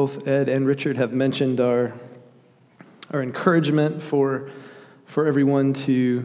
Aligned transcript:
both 0.00 0.26
Ed 0.26 0.48
and 0.48 0.66
Richard 0.66 0.96
have 0.96 1.12
mentioned 1.12 1.60
our, 1.60 1.92
our 3.10 3.22
encouragement 3.22 4.02
for, 4.02 4.48
for 5.04 5.26
everyone 5.26 5.74
to 5.74 6.24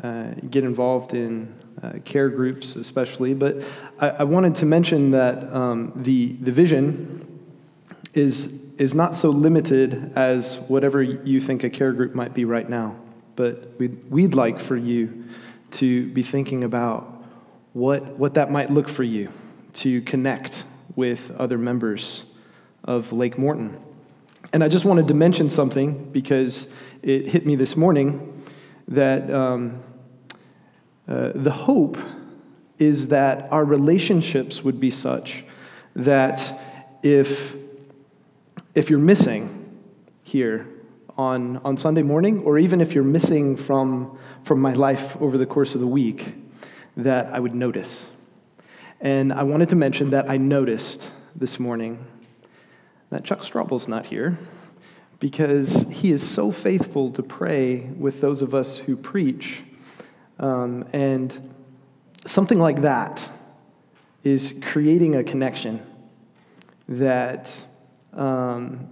uh, 0.00 0.26
get 0.48 0.62
involved 0.62 1.12
in 1.12 1.52
uh, 1.82 1.94
care 2.04 2.28
groups, 2.28 2.76
especially. 2.76 3.34
But 3.34 3.64
I, 3.98 4.10
I, 4.10 4.22
wanted 4.22 4.54
to 4.54 4.64
mention 4.64 5.10
that 5.10 5.52
um, 5.52 5.92
the, 5.96 6.34
the 6.34 6.52
vision 6.52 7.40
is, 8.14 8.52
is 8.78 8.94
not 8.94 9.16
so 9.16 9.30
limited 9.30 10.12
as 10.14 10.60
whatever 10.68 11.02
you 11.02 11.40
think 11.40 11.64
a 11.64 11.70
care 11.70 11.92
group 11.92 12.14
might 12.14 12.32
be 12.32 12.44
right 12.44 12.70
now. 12.70 12.94
But 13.34 13.72
we'd, 13.76 14.08
we'd 14.08 14.34
like 14.36 14.60
for 14.60 14.76
you 14.76 15.24
to 15.72 16.06
be 16.10 16.22
thinking 16.22 16.62
about 16.62 17.24
what, 17.72 18.04
what 18.20 18.34
that 18.34 18.52
might 18.52 18.70
look 18.70 18.88
for 18.88 19.02
you 19.02 19.32
to 19.72 20.00
connect 20.02 20.62
with 20.94 21.32
other 21.32 21.58
members 21.58 22.24
of 22.84 23.12
Lake 23.12 23.38
Morton. 23.38 23.78
And 24.52 24.64
I 24.64 24.68
just 24.68 24.84
wanted 24.84 25.08
to 25.08 25.14
mention 25.14 25.48
something 25.48 26.10
because 26.10 26.66
it 27.02 27.28
hit 27.28 27.46
me 27.46 27.56
this 27.56 27.76
morning 27.76 28.42
that 28.88 29.30
um, 29.30 29.82
uh, 31.06 31.32
the 31.34 31.50
hope 31.50 31.96
is 32.78 33.08
that 33.08 33.52
our 33.52 33.64
relationships 33.64 34.64
would 34.64 34.80
be 34.80 34.90
such 34.90 35.44
that 35.94 36.58
if, 37.02 37.54
if 38.74 38.90
you're 38.90 38.98
missing 38.98 39.78
here 40.22 40.66
on, 41.16 41.58
on 41.58 41.76
Sunday 41.76 42.02
morning, 42.02 42.40
or 42.42 42.58
even 42.58 42.80
if 42.80 42.94
you're 42.94 43.04
missing 43.04 43.56
from, 43.56 44.18
from 44.42 44.60
my 44.60 44.72
life 44.72 45.20
over 45.20 45.36
the 45.36 45.46
course 45.46 45.74
of 45.74 45.80
the 45.80 45.86
week, 45.86 46.34
that 46.96 47.26
I 47.26 47.38
would 47.38 47.54
notice. 47.54 48.06
And 49.00 49.32
I 49.32 49.42
wanted 49.42 49.68
to 49.70 49.76
mention 49.76 50.10
that 50.10 50.30
I 50.30 50.36
noticed 50.36 51.08
this 51.34 51.58
morning 51.58 52.06
that 53.10 53.24
Chuck 53.24 53.40
Straubel's 53.40 53.88
not 53.88 54.06
here 54.06 54.38
because 55.18 55.84
he 55.90 56.10
is 56.10 56.26
so 56.26 56.50
faithful 56.50 57.10
to 57.12 57.22
pray 57.22 57.80
with 57.98 58.20
those 58.20 58.40
of 58.40 58.54
us 58.54 58.78
who 58.78 58.96
preach. 58.96 59.62
Um, 60.38 60.86
and 60.92 61.52
something 62.26 62.58
like 62.58 62.82
that 62.82 63.28
is 64.24 64.54
creating 64.62 65.14
a 65.16 65.22
connection 65.22 65.84
that, 66.88 67.54
um, 68.14 68.88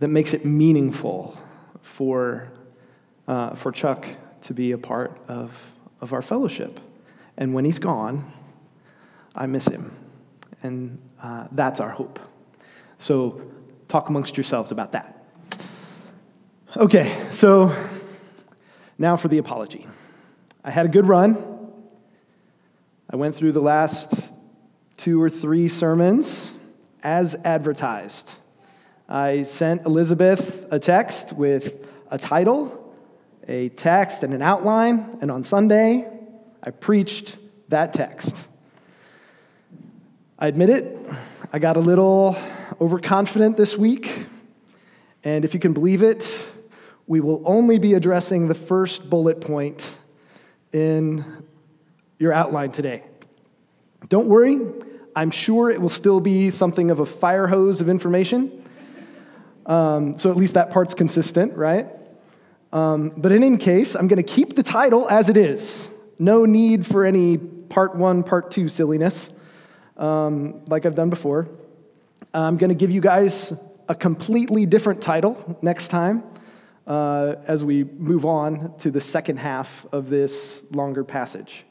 that 0.00 0.08
makes 0.08 0.34
it 0.34 0.44
meaningful 0.44 1.40
for, 1.82 2.50
uh, 3.28 3.54
for 3.54 3.70
Chuck 3.70 4.06
to 4.42 4.54
be 4.54 4.72
a 4.72 4.78
part 4.78 5.16
of, 5.28 5.72
of 6.00 6.12
our 6.12 6.22
fellowship. 6.22 6.80
And 7.36 7.54
when 7.54 7.64
he's 7.64 7.78
gone, 7.78 8.32
I 9.34 9.46
miss 9.46 9.66
him. 9.66 9.92
And 10.62 11.00
uh, 11.22 11.46
that's 11.52 11.80
our 11.80 11.90
hope. 11.90 12.18
So 12.98 13.40
talk 13.88 14.08
amongst 14.08 14.36
yourselves 14.36 14.70
about 14.70 14.92
that. 14.92 15.24
Okay, 16.76 17.16
so 17.30 17.74
now 18.98 19.16
for 19.16 19.28
the 19.28 19.38
apology. 19.38 19.86
I 20.64 20.70
had 20.70 20.86
a 20.86 20.88
good 20.88 21.06
run. 21.06 21.36
I 23.10 23.16
went 23.16 23.36
through 23.36 23.52
the 23.52 23.60
last 23.60 24.12
two 24.96 25.22
or 25.22 25.30
three 25.30 25.68
sermons 25.68 26.54
as 27.02 27.34
advertised. 27.44 28.32
I 29.08 29.42
sent 29.42 29.84
Elizabeth 29.84 30.66
a 30.72 30.78
text 30.78 31.32
with 31.32 31.86
a 32.10 32.18
title, 32.18 32.94
a 33.46 33.68
text, 33.68 34.22
and 34.22 34.32
an 34.32 34.40
outline, 34.40 35.18
and 35.20 35.30
on 35.30 35.42
Sunday, 35.42 36.08
I 36.62 36.70
preached 36.70 37.36
that 37.68 37.92
text. 37.92 38.48
I 40.38 40.48
admit 40.48 40.70
it, 40.70 40.98
I 41.52 41.58
got 41.58 41.76
a 41.76 41.80
little 41.80 42.36
overconfident 42.80 43.56
this 43.56 43.76
week, 43.76 44.26
and 45.22 45.44
if 45.44 45.54
you 45.54 45.60
can 45.60 45.72
believe 45.72 46.02
it, 46.02 46.50
we 47.06 47.20
will 47.20 47.42
only 47.44 47.78
be 47.78 47.94
addressing 47.94 48.48
the 48.48 48.54
first 48.54 49.08
bullet 49.08 49.40
point 49.40 49.86
in 50.72 51.24
your 52.18 52.32
outline 52.32 52.72
today. 52.72 53.02
Don't 54.08 54.28
worry, 54.28 54.60
I'm 55.16 55.30
sure 55.30 55.70
it 55.70 55.80
will 55.80 55.88
still 55.88 56.20
be 56.20 56.50
something 56.50 56.90
of 56.90 57.00
a 57.00 57.06
fire 57.06 57.46
hose 57.46 57.80
of 57.80 57.88
information. 57.88 58.64
Um, 59.66 60.18
so 60.18 60.30
at 60.30 60.36
least 60.36 60.54
that 60.54 60.70
part's 60.70 60.94
consistent, 60.94 61.56
right? 61.56 61.86
Um, 62.72 63.12
but 63.16 63.32
in 63.32 63.42
any 63.42 63.56
case, 63.56 63.94
I'm 63.94 64.08
going 64.08 64.22
to 64.22 64.32
keep 64.34 64.56
the 64.56 64.62
title 64.62 65.08
as 65.08 65.28
it 65.28 65.36
is. 65.36 65.88
No 66.18 66.44
need 66.44 66.84
for 66.84 67.04
any 67.04 67.38
part 67.38 67.94
one, 67.94 68.22
part 68.22 68.50
two 68.50 68.68
silliness, 68.68 69.30
um, 69.96 70.64
like 70.66 70.86
I've 70.86 70.94
done 70.94 71.10
before. 71.10 71.48
I'm 72.34 72.56
going 72.56 72.70
to 72.70 72.74
give 72.74 72.90
you 72.90 73.00
guys 73.00 73.52
a 73.88 73.94
completely 73.94 74.66
different 74.66 75.00
title 75.00 75.56
next 75.62 75.86
time 75.86 76.24
uh, 76.84 77.36
as 77.46 77.64
we 77.64 77.84
move 77.84 78.24
on 78.24 78.76
to 78.78 78.90
the 78.90 79.00
second 79.00 79.36
half 79.36 79.86
of 79.92 80.08
this 80.10 80.60
longer 80.72 81.04
passage. 81.04 81.64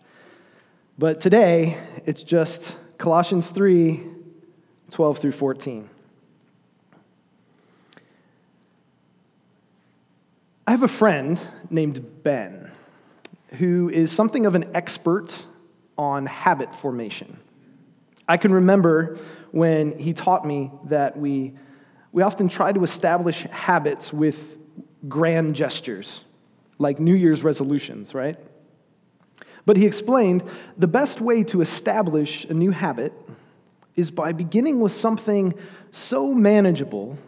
But 0.97 1.19
today, 1.19 1.77
it's 2.05 2.23
just 2.23 2.77
Colossians 2.97 3.49
3 3.49 4.03
12 4.89 5.17
through 5.17 5.31
14. 5.33 5.89
I 10.65 10.71
have 10.71 10.83
a 10.83 10.87
friend 10.87 11.45
named 11.69 12.23
Ben 12.23 12.71
who 13.55 13.89
is 13.89 14.13
something 14.13 14.45
of 14.45 14.55
an 14.55 14.69
expert 14.73 15.45
on 15.97 16.25
habit 16.25 16.73
formation. 16.73 17.39
I 18.29 18.37
can 18.37 18.53
remember 18.53 19.17
when 19.53 19.95
he 19.99 20.13
taught 20.13 20.43
me 20.43 20.71
that 20.85 21.15
we, 21.15 21.53
we 22.11 22.23
often 22.23 22.49
try 22.49 22.71
to 22.71 22.83
establish 22.83 23.43
habits 23.43 24.11
with 24.11 24.57
grand 25.07 25.55
gestures, 25.55 26.23
like 26.79 26.99
New 26.99 27.13
Year's 27.13 27.43
resolutions, 27.43 28.15
right? 28.15 28.35
But 29.63 29.77
he 29.77 29.85
explained 29.85 30.43
the 30.75 30.87
best 30.87 31.21
way 31.21 31.43
to 31.43 31.61
establish 31.61 32.45
a 32.45 32.53
new 32.55 32.71
habit 32.71 33.13
is 33.95 34.09
by 34.09 34.31
beginning 34.31 34.79
with 34.79 34.91
something 34.91 35.53
so 35.91 36.33
manageable 36.33 37.19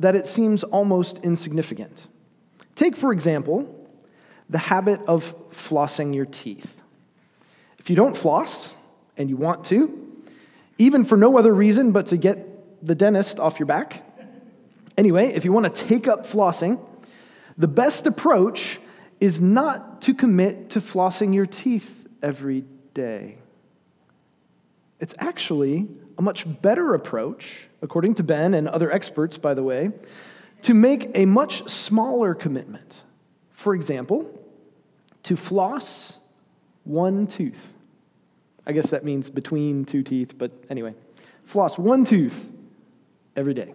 that 0.00 0.14
it 0.14 0.26
seems 0.26 0.64
almost 0.64 1.16
insignificant. 1.20 2.08
Take, 2.74 2.94
for 2.94 3.10
example, 3.10 3.88
the 4.50 4.58
habit 4.58 5.00
of 5.08 5.34
flossing 5.50 6.14
your 6.14 6.26
teeth. 6.26 6.82
If 7.78 7.88
you 7.88 7.96
don't 7.96 8.14
floss 8.14 8.74
and 9.16 9.30
you 9.30 9.38
want 9.38 9.64
to, 9.66 10.03
even 10.78 11.04
for 11.04 11.16
no 11.16 11.38
other 11.38 11.52
reason 11.52 11.92
but 11.92 12.06
to 12.08 12.16
get 12.16 12.84
the 12.84 12.94
dentist 12.94 13.38
off 13.38 13.58
your 13.58 13.66
back, 13.66 14.04
anyway, 14.96 15.28
if 15.28 15.44
you 15.44 15.52
want 15.52 15.72
to 15.72 15.84
take 15.86 16.08
up 16.08 16.26
flossing, 16.26 16.80
the 17.56 17.68
best 17.68 18.06
approach 18.06 18.80
is 19.20 19.40
not 19.40 20.02
to 20.02 20.14
commit 20.14 20.70
to 20.70 20.80
flossing 20.80 21.34
your 21.34 21.46
teeth 21.46 22.06
every 22.22 22.64
day. 22.94 23.38
It's 25.00 25.14
actually 25.18 25.88
a 26.18 26.22
much 26.22 26.46
better 26.62 26.94
approach, 26.94 27.68
according 27.82 28.14
to 28.16 28.22
Ben 28.22 28.54
and 28.54 28.68
other 28.68 28.90
experts, 28.90 29.36
by 29.36 29.54
the 29.54 29.62
way, 29.62 29.90
to 30.62 30.74
make 30.74 31.10
a 31.14 31.26
much 31.26 31.68
smaller 31.68 32.34
commitment. 32.34 33.04
For 33.50 33.74
example, 33.74 34.30
to 35.24 35.36
floss 35.36 36.18
one 36.84 37.26
tooth. 37.26 37.73
I 38.66 38.72
guess 38.72 38.90
that 38.90 39.04
means 39.04 39.30
between 39.30 39.84
two 39.84 40.02
teeth, 40.02 40.34
but 40.38 40.50
anyway, 40.70 40.94
floss 41.44 41.76
one 41.76 42.04
tooth 42.04 42.50
every 43.36 43.54
day. 43.54 43.74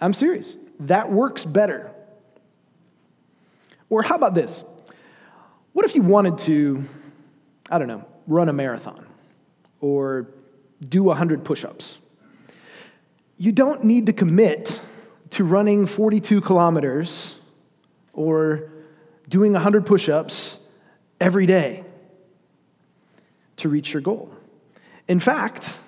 I'm 0.00 0.14
serious. 0.14 0.56
That 0.80 1.10
works 1.10 1.44
better. 1.44 1.90
Or 3.88 4.02
how 4.02 4.14
about 4.14 4.34
this? 4.34 4.62
What 5.72 5.84
if 5.84 5.94
you 5.94 6.02
wanted 6.02 6.38
to, 6.40 6.84
I 7.70 7.78
don't 7.78 7.88
know, 7.88 8.06
run 8.26 8.48
a 8.48 8.52
marathon 8.52 9.06
or 9.80 10.28
do 10.82 11.02
100 11.04 11.44
push 11.44 11.64
ups? 11.64 11.98
You 13.36 13.52
don't 13.52 13.84
need 13.84 14.06
to 14.06 14.12
commit 14.12 14.80
to 15.30 15.44
running 15.44 15.86
42 15.86 16.40
kilometers 16.40 17.36
or 18.12 18.70
doing 19.28 19.52
100 19.52 19.86
push 19.86 20.08
ups 20.08 20.58
every 21.20 21.46
day 21.46 21.84
to 23.60 23.68
reach 23.68 23.92
your 23.92 24.02
goal. 24.02 24.32
In 25.08 25.20
fact, 25.20 25.78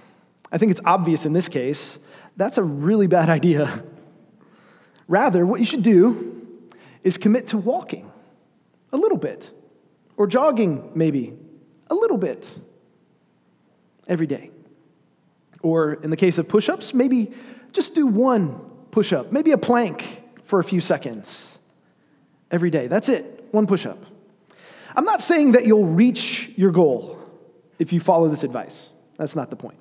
I 0.50 0.58
think 0.58 0.70
it's 0.70 0.80
obvious 0.84 1.26
in 1.26 1.32
this 1.32 1.48
case, 1.48 1.98
that's 2.36 2.58
a 2.58 2.62
really 2.62 3.06
bad 3.06 3.28
idea. 3.40 3.84
Rather, 5.08 5.44
what 5.44 5.60
you 5.60 5.66
should 5.66 5.82
do 5.82 6.60
is 7.02 7.18
commit 7.18 7.48
to 7.48 7.58
walking 7.58 8.10
a 8.92 8.96
little 8.96 9.18
bit, 9.18 9.50
or 10.16 10.26
jogging 10.26 10.92
maybe 10.94 11.34
a 11.88 11.94
little 11.94 12.18
bit 12.18 12.58
every 14.06 14.26
day. 14.26 14.50
Or 15.62 15.94
in 15.94 16.10
the 16.10 16.16
case 16.16 16.38
of 16.38 16.48
push 16.48 16.68
ups, 16.68 16.92
maybe 16.92 17.32
just 17.72 17.94
do 17.94 18.06
one 18.06 18.58
push 18.90 19.12
up, 19.12 19.32
maybe 19.32 19.52
a 19.52 19.58
plank 19.58 20.22
for 20.44 20.58
a 20.58 20.64
few 20.64 20.80
seconds 20.80 21.58
every 22.50 22.70
day. 22.70 22.86
That's 22.86 23.08
it, 23.08 23.48
one 23.50 23.66
push 23.66 23.86
up. 23.86 24.04
I'm 24.94 25.04
not 25.04 25.22
saying 25.22 25.52
that 25.52 25.64
you'll 25.64 25.86
reach 25.86 26.50
your 26.56 26.70
goal 26.70 27.21
if 27.82 27.92
you 27.92 27.98
follow 27.98 28.28
this 28.28 28.44
advice. 28.44 28.90
That's 29.18 29.34
not 29.34 29.50
the 29.50 29.56
point. 29.56 29.76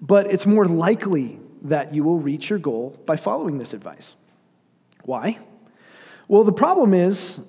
But 0.00 0.32
it's 0.32 0.46
more 0.46 0.64
likely 0.64 1.40
that 1.62 1.92
you 1.92 2.04
will 2.04 2.20
reach 2.20 2.50
your 2.50 2.60
goal 2.60 2.96
by 3.04 3.16
following 3.16 3.58
this 3.58 3.74
advice. 3.74 4.14
Why? 5.02 5.40
Well, 6.28 6.44
the 6.44 6.52
problem 6.52 6.94
is 6.94 7.40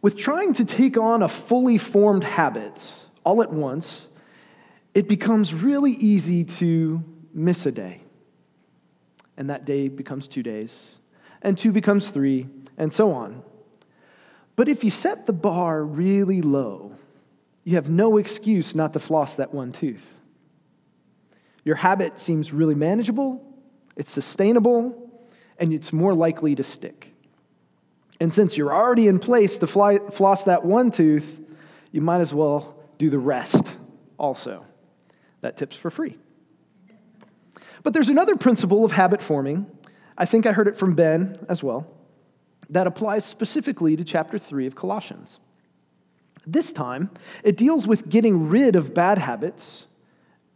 with 0.00 0.16
trying 0.16 0.54
to 0.54 0.64
take 0.64 0.96
on 0.96 1.24
a 1.24 1.28
fully 1.28 1.76
formed 1.76 2.22
habit 2.22 2.94
all 3.24 3.42
at 3.42 3.52
once, 3.52 4.06
it 4.94 5.08
becomes 5.08 5.52
really 5.52 5.92
easy 5.92 6.44
to 6.44 7.02
miss 7.34 7.66
a 7.66 7.72
day. 7.72 8.02
And 9.36 9.50
that 9.50 9.64
day 9.64 9.88
becomes 9.88 10.28
two 10.28 10.44
days, 10.44 10.98
and 11.42 11.58
two 11.58 11.72
becomes 11.72 12.08
three, 12.08 12.46
and 12.76 12.92
so 12.92 13.12
on. 13.12 13.42
But 14.54 14.68
if 14.68 14.84
you 14.84 14.90
set 14.90 15.26
the 15.26 15.32
bar 15.32 15.84
really 15.84 16.42
low, 16.42 16.97
you 17.64 17.74
have 17.74 17.90
no 17.90 18.16
excuse 18.16 18.74
not 18.74 18.92
to 18.94 18.98
floss 18.98 19.36
that 19.36 19.52
one 19.52 19.72
tooth. 19.72 20.14
Your 21.64 21.76
habit 21.76 22.18
seems 22.18 22.52
really 22.52 22.74
manageable, 22.74 23.44
it's 23.96 24.10
sustainable, 24.10 25.10
and 25.58 25.72
it's 25.72 25.92
more 25.92 26.14
likely 26.14 26.54
to 26.54 26.62
stick. 26.62 27.12
And 28.20 28.32
since 28.32 28.56
you're 28.56 28.72
already 28.72 29.06
in 29.06 29.18
place 29.18 29.58
to 29.58 29.66
fly, 29.66 29.98
floss 29.98 30.44
that 30.44 30.64
one 30.64 30.90
tooth, 30.90 31.40
you 31.92 32.00
might 32.00 32.20
as 32.20 32.32
well 32.34 32.74
do 32.98 33.10
the 33.10 33.18
rest 33.18 33.76
also. 34.18 34.64
That 35.40 35.56
tip's 35.56 35.76
for 35.76 35.90
free. 35.90 36.18
But 37.82 37.92
there's 37.92 38.08
another 38.08 38.34
principle 38.36 38.84
of 38.84 38.92
habit 38.92 39.22
forming. 39.22 39.66
I 40.16 40.24
think 40.24 40.46
I 40.46 40.52
heard 40.52 40.68
it 40.68 40.76
from 40.76 40.94
Ben 40.94 41.44
as 41.48 41.62
well, 41.62 41.86
that 42.70 42.86
applies 42.86 43.24
specifically 43.24 43.96
to 43.96 44.04
chapter 44.04 44.38
3 44.38 44.66
of 44.66 44.74
Colossians. 44.74 45.38
This 46.50 46.72
time, 46.72 47.10
it 47.44 47.58
deals 47.58 47.86
with 47.86 48.08
getting 48.08 48.48
rid 48.48 48.74
of 48.74 48.94
bad 48.94 49.18
habits 49.18 49.86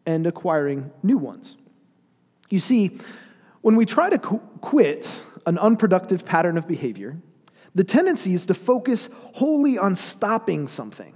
and 0.06 0.27
acquiring 0.27 0.91
new 1.03 1.19
ones. 1.19 1.56
You 2.49 2.59
see, 2.59 2.99
when 3.61 3.77
we 3.77 3.85
try 3.85 4.09
to 4.09 4.19
qu- 4.19 4.41
quit 4.62 5.21
an 5.44 5.59
unproductive 5.59 6.25
pattern 6.25 6.56
of 6.56 6.67
behavior, 6.67 7.19
the 7.75 7.85
tendency 7.85 8.33
is 8.33 8.47
to 8.47 8.55
focus 8.55 9.11
wholly 9.35 9.77
on 9.77 9.94
stopping 9.94 10.67
something. 10.67 11.15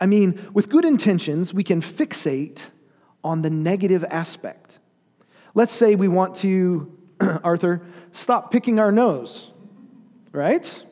I 0.00 0.06
mean, 0.06 0.48
with 0.54 0.70
good 0.70 0.86
intentions, 0.86 1.52
we 1.52 1.64
can 1.64 1.82
fixate 1.82 2.70
on 3.22 3.42
the 3.42 3.50
negative 3.50 4.04
aspect. 4.04 4.78
Let's 5.54 5.72
say 5.72 5.96
we 5.96 6.08
want 6.08 6.36
to, 6.36 6.90
Arthur, 7.44 7.82
stop 8.12 8.50
picking 8.50 8.78
our 8.78 8.90
nose, 8.90 9.50
right? 10.32 10.82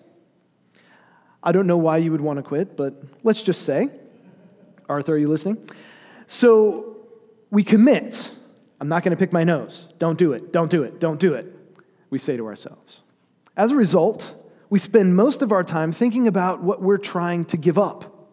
I 1.43 1.53
don't 1.53 1.67
know 1.67 1.79
why 1.79 1.99
you 1.99 2.13
would 2.13 2.21
want 2.21 2.37
to 2.39 2.43
quit, 2.43 2.77
but 2.77 3.03
let's 3.23 3.43
just 3.43 3.63
say, 3.63 3.89
Arthur, 4.89 5.15
are 5.15 5.19
you 5.19 5.29
listening? 5.29 5.57
So 6.27 6.97
we 7.51 7.65
commit, 7.65 8.31
I'm 8.81 8.89
not 8.89 9.03
going 9.03 9.11
to 9.11 9.17
pick 9.17 9.33
my 9.33 9.45
nose. 9.45 9.89
Don't 9.99 10.19
do 10.19 10.33
it, 10.33 10.53
don't 10.53 10.71
do 10.71 10.83
it, 10.83 11.01
don't 11.01 11.19
do 11.19 11.35
it, 11.35 11.47
we 12.11 12.19
say 12.19 12.37
to 12.37 12.47
ourselves. 12.47 13.01
As 13.57 13.73
a 13.73 13.77
result, 13.77 14.35
we 14.69 14.79
spend 14.79 15.17
most 15.17 15.43
of 15.43 15.51
our 15.51 15.65
time 15.65 15.93
thinking 15.93 16.29
about 16.29 16.63
what 16.63 16.81
we're 16.83 16.99
trying 16.99 17.45
to 17.47 17.57
give 17.57 17.79
up. 17.79 18.29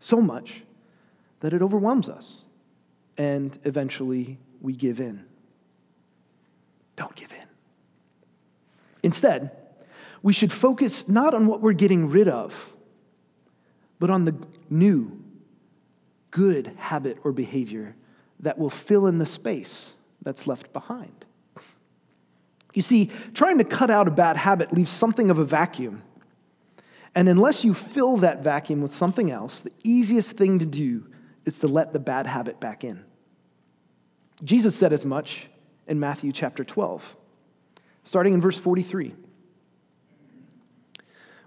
So 0.00 0.20
much 0.20 0.62
that 1.40 1.52
it 1.52 1.62
overwhelms 1.62 2.08
us. 2.08 2.42
And 3.18 3.58
eventually 3.64 4.38
we 4.60 4.72
give 4.72 5.00
in. 5.00 5.24
Don't 6.96 7.14
give 7.14 7.32
in. 7.32 7.46
Instead, 9.02 9.50
we 10.22 10.32
should 10.32 10.52
focus 10.52 11.08
not 11.08 11.34
on 11.34 11.46
what 11.46 11.60
we're 11.60 11.72
getting 11.72 12.10
rid 12.10 12.28
of, 12.28 12.72
but 13.98 14.10
on 14.10 14.24
the 14.24 14.34
new, 14.68 15.22
good 16.30 16.72
habit 16.76 17.18
or 17.24 17.32
behavior 17.32 17.96
that 18.40 18.58
will 18.58 18.70
fill 18.70 19.06
in 19.06 19.18
the 19.18 19.26
space 19.26 19.94
that's 20.22 20.46
left 20.46 20.72
behind. 20.72 21.24
You 22.74 22.82
see, 22.82 23.10
trying 23.34 23.58
to 23.58 23.64
cut 23.64 23.90
out 23.90 24.06
a 24.06 24.10
bad 24.10 24.36
habit 24.36 24.72
leaves 24.72 24.90
something 24.90 25.30
of 25.30 25.38
a 25.38 25.44
vacuum. 25.44 26.02
And 27.14 27.28
unless 27.28 27.64
you 27.64 27.74
fill 27.74 28.18
that 28.18 28.44
vacuum 28.44 28.80
with 28.80 28.92
something 28.92 29.30
else, 29.30 29.62
the 29.62 29.72
easiest 29.82 30.32
thing 30.32 30.60
to 30.60 30.66
do 30.66 31.06
is 31.44 31.58
to 31.60 31.66
let 31.66 31.92
the 31.92 31.98
bad 31.98 32.26
habit 32.26 32.60
back 32.60 32.84
in. 32.84 33.04
Jesus 34.44 34.76
said 34.76 34.92
as 34.92 35.04
much 35.04 35.48
in 35.88 35.98
Matthew 35.98 36.32
chapter 36.32 36.62
12, 36.62 37.16
starting 38.04 38.34
in 38.34 38.40
verse 38.40 38.58
43. 38.58 39.14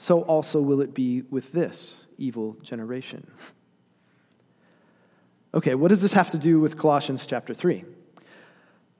So 0.00 0.22
also 0.22 0.62
will 0.62 0.80
it 0.80 0.94
be 0.94 1.24
with 1.28 1.52
this 1.52 2.06
evil 2.16 2.56
generation. 2.62 3.30
Okay, 5.52 5.74
what 5.74 5.88
does 5.88 6.00
this 6.00 6.14
have 6.14 6.30
to 6.30 6.38
do 6.38 6.58
with 6.58 6.78
Colossians 6.78 7.26
chapter 7.26 7.52
3? 7.52 7.84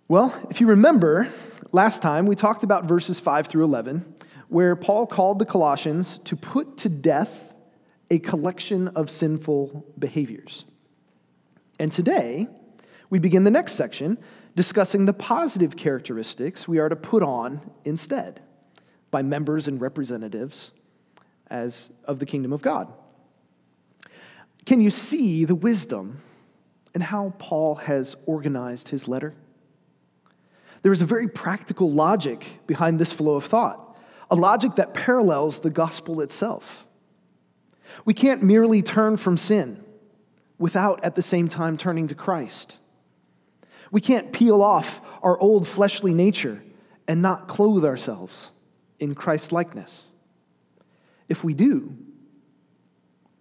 Well, 0.09 0.39
if 0.51 0.61
you 0.61 0.67
remember, 0.67 1.27
last 1.73 2.03
time 2.03 2.27
we 2.27 2.37
talked 2.37 2.65
about 2.65 2.85
verses 2.85 3.19
5 3.19 3.47
through 3.47 3.65
11, 3.65 4.15
where 4.49 4.77
Paul 4.77 5.07
called 5.07 5.39
the 5.39 5.47
Colossians 5.47 6.19
to 6.25 6.37
put 6.37 6.77
to 6.77 6.91
death 6.91 7.55
a 8.11 8.19
collection 8.19 8.89
of 8.89 9.09
sinful 9.09 9.87
behaviors. 9.99 10.67
And 11.79 11.91
today, 11.91 12.47
we 13.09 13.19
begin 13.19 13.45
the 13.45 13.51
next 13.51 13.73
section 13.73 14.19
discussing 14.55 15.07
the 15.07 15.15
positive 15.15 15.79
characteristics 15.79 16.69
we 16.69 16.79
are 16.79 16.91
to 16.91 16.97
put 16.97 17.23
on 17.23 17.71
instead 17.87 18.43
by 19.11 19.23
members 19.23 19.67
and 19.67 19.81
representatives 19.81 20.73
as 21.51 21.91
of 22.05 22.19
the 22.19 22.27
kingdom 22.27 22.53
of 22.53 22.63
God. 22.63 22.93
Can 24.67 24.81
you 24.81 24.91
see 24.91 25.45
the 25.45 25.55
wisdom 25.55 26.21
in 26.95 27.01
how 27.01 27.35
Paul 27.39 27.77
has 27.77 28.15
organized 28.27 28.89
his 28.89 29.09
letter? 29.09 29.35
There 30.83 30.93
is 30.93 31.03
a 31.03 31.07
very 31.07 31.29
practical 31.29 31.91
logic 31.91 32.47
behind 32.67 32.99
this 32.99 33.13
flow 33.13 33.35
of 33.35 33.45
thought, 33.45 33.99
a 34.31 34.35
logic 34.35 34.77
that 34.77 34.95
parallels 34.95 35.61
the 35.61 35.71
gospel 35.71 36.21
itself. 36.21 36.87
We 38.05 38.15
can't 38.15 38.43
merely 38.43 38.83
turn 38.83 39.17
from 39.17 39.37
sin 39.37 39.85
without 40.59 41.05
at 41.05 41.17
the 41.17 41.23
same 41.23 41.49
time 41.49 41.77
turning 41.77 42.09
to 42.09 42.15
Christ. 42.15 42.79
We 43.91 44.01
can't 44.01 44.33
peel 44.33 44.63
off 44.63 45.01
our 45.23 45.39
old 45.39 45.67
fleshly 45.67 46.15
nature 46.15 46.63
and 47.09 47.21
not 47.21 47.49
clothe 47.49 47.85
ourselves 47.85 48.51
in 48.99 49.15
Christ 49.15 49.53
likeness. 49.53 50.10
If 51.31 51.45
we 51.45 51.55
do, 51.55 51.97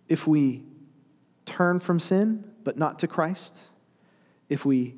if 0.08 0.28
we 0.28 0.64
turn 1.46 1.80
from 1.80 2.00
sin 2.00 2.46
but 2.64 2.78
not 2.78 3.00
to 3.00 3.08
Christ, 3.08 3.58
if 4.48 4.64
we 4.64 4.96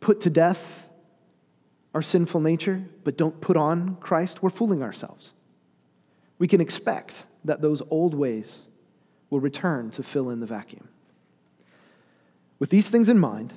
put 0.00 0.20
to 0.20 0.30
death 0.30 0.88
our 1.94 2.02
sinful 2.02 2.40
nature, 2.40 2.84
but 3.02 3.16
don't 3.16 3.40
put 3.40 3.56
on 3.56 3.96
Christ, 3.96 4.42
we're 4.42 4.50
fooling 4.50 4.82
ourselves. 4.82 5.32
We 6.38 6.46
can 6.46 6.60
expect 6.60 7.24
that 7.44 7.62
those 7.62 7.80
old 7.88 8.14
ways 8.14 8.62
will 9.30 9.40
return 9.40 9.90
to 9.92 10.02
fill 10.02 10.28
in 10.28 10.40
the 10.40 10.46
vacuum. 10.46 10.88
With 12.58 12.68
these 12.68 12.90
things 12.90 13.08
in 13.08 13.18
mind, 13.18 13.54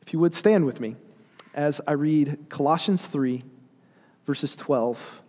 if 0.00 0.14
you 0.14 0.18
would 0.20 0.32
stand 0.32 0.64
with 0.64 0.80
me 0.80 0.96
as 1.54 1.82
I 1.86 1.92
read 1.92 2.46
Colossians 2.48 3.04
3, 3.04 3.44
verses 4.24 4.56
12 4.56 5.22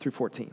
through 0.00 0.12
14. 0.12 0.52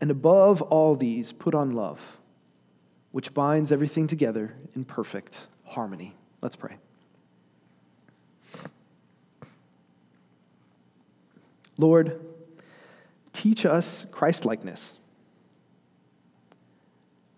And 0.00 0.10
above 0.10 0.62
all 0.62 0.94
these, 0.94 1.32
put 1.32 1.54
on 1.54 1.72
love, 1.72 2.18
which 3.10 3.34
binds 3.34 3.72
everything 3.72 4.06
together 4.06 4.54
in 4.74 4.84
perfect 4.84 5.46
harmony. 5.64 6.14
Let's 6.40 6.56
pray. 6.56 6.76
Lord, 11.76 12.20
teach 13.32 13.64
us 13.64 14.06
Christlikeness. 14.10 14.94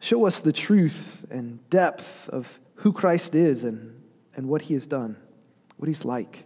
Show 0.01 0.27
us 0.27 0.41
the 0.41 0.53
truth 0.53 1.27
and 1.31 1.69
depth 1.69 2.29
of 2.31 2.59
who 2.77 2.93
Christ 2.93 3.35
is 3.35 3.65
and, 3.65 4.03
and 4.35 4.49
what 4.49 4.63
he 4.63 4.75
has 4.75 4.87
done, 4.87 5.17
what 5.77 5.89
he's 5.89 6.05
like. 6.07 6.45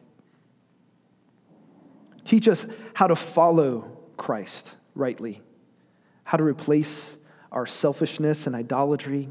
Teach 2.25 2.49
us 2.49 2.67
how 2.95 3.07
to 3.07 3.15
follow 3.15 3.97
Christ 4.17 4.75
rightly 4.95 5.41
how 6.25 6.37
to 6.37 6.45
replace 6.45 7.17
our 7.53 7.67
selfishness 7.67 8.47
and 8.47 8.57
idolatry 8.57 9.29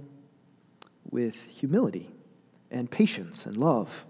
with 1.09 1.35
humility 1.47 2.09
and 2.71 2.89
patience 2.89 3.45
and 3.45 3.57
love. 3.57 4.05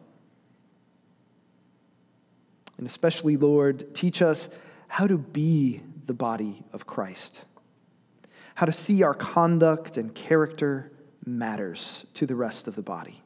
And 2.77 2.87
especially, 2.87 3.37
Lord, 3.37 3.95
teach 3.95 4.21
us 4.21 4.49
how 4.87 5.07
to 5.07 5.17
be 5.17 5.81
the 6.05 6.13
body 6.13 6.63
of 6.73 6.85
Christ, 6.85 7.45
how 8.55 8.65
to 8.65 8.71
see 8.71 9.03
our 9.03 9.13
conduct 9.13 9.97
and 9.97 10.13
character 10.13 10.91
matters 11.25 12.05
to 12.13 12.25
the 12.25 12.35
rest 12.35 12.67
of 12.67 12.75
the 12.75 12.81
body, 12.81 13.21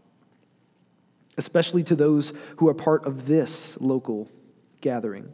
especially 1.37 1.83
to 1.83 1.95
those 1.95 2.33
who 2.57 2.69
are 2.69 2.73
part 2.73 3.05
of 3.05 3.27
this 3.27 3.77
local 3.81 4.29
gathering. 4.81 5.33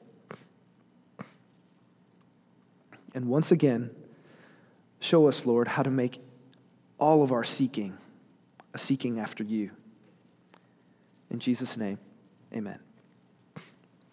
And 3.13 3.25
once 3.25 3.51
again, 3.51 3.91
show 5.03 5.27
us, 5.27 5.45
Lord, 5.45 5.67
how 5.67 5.83
to 5.83 5.91
make 5.91 6.21
all 6.97 7.23
of 7.23 7.31
our 7.31 7.43
seeking 7.43 7.97
a 8.73 8.79
seeking 8.79 9.19
after 9.19 9.43
you. 9.43 9.71
In 11.29 11.39
Jesus' 11.39 11.77
name, 11.77 11.99
amen. 12.53 12.79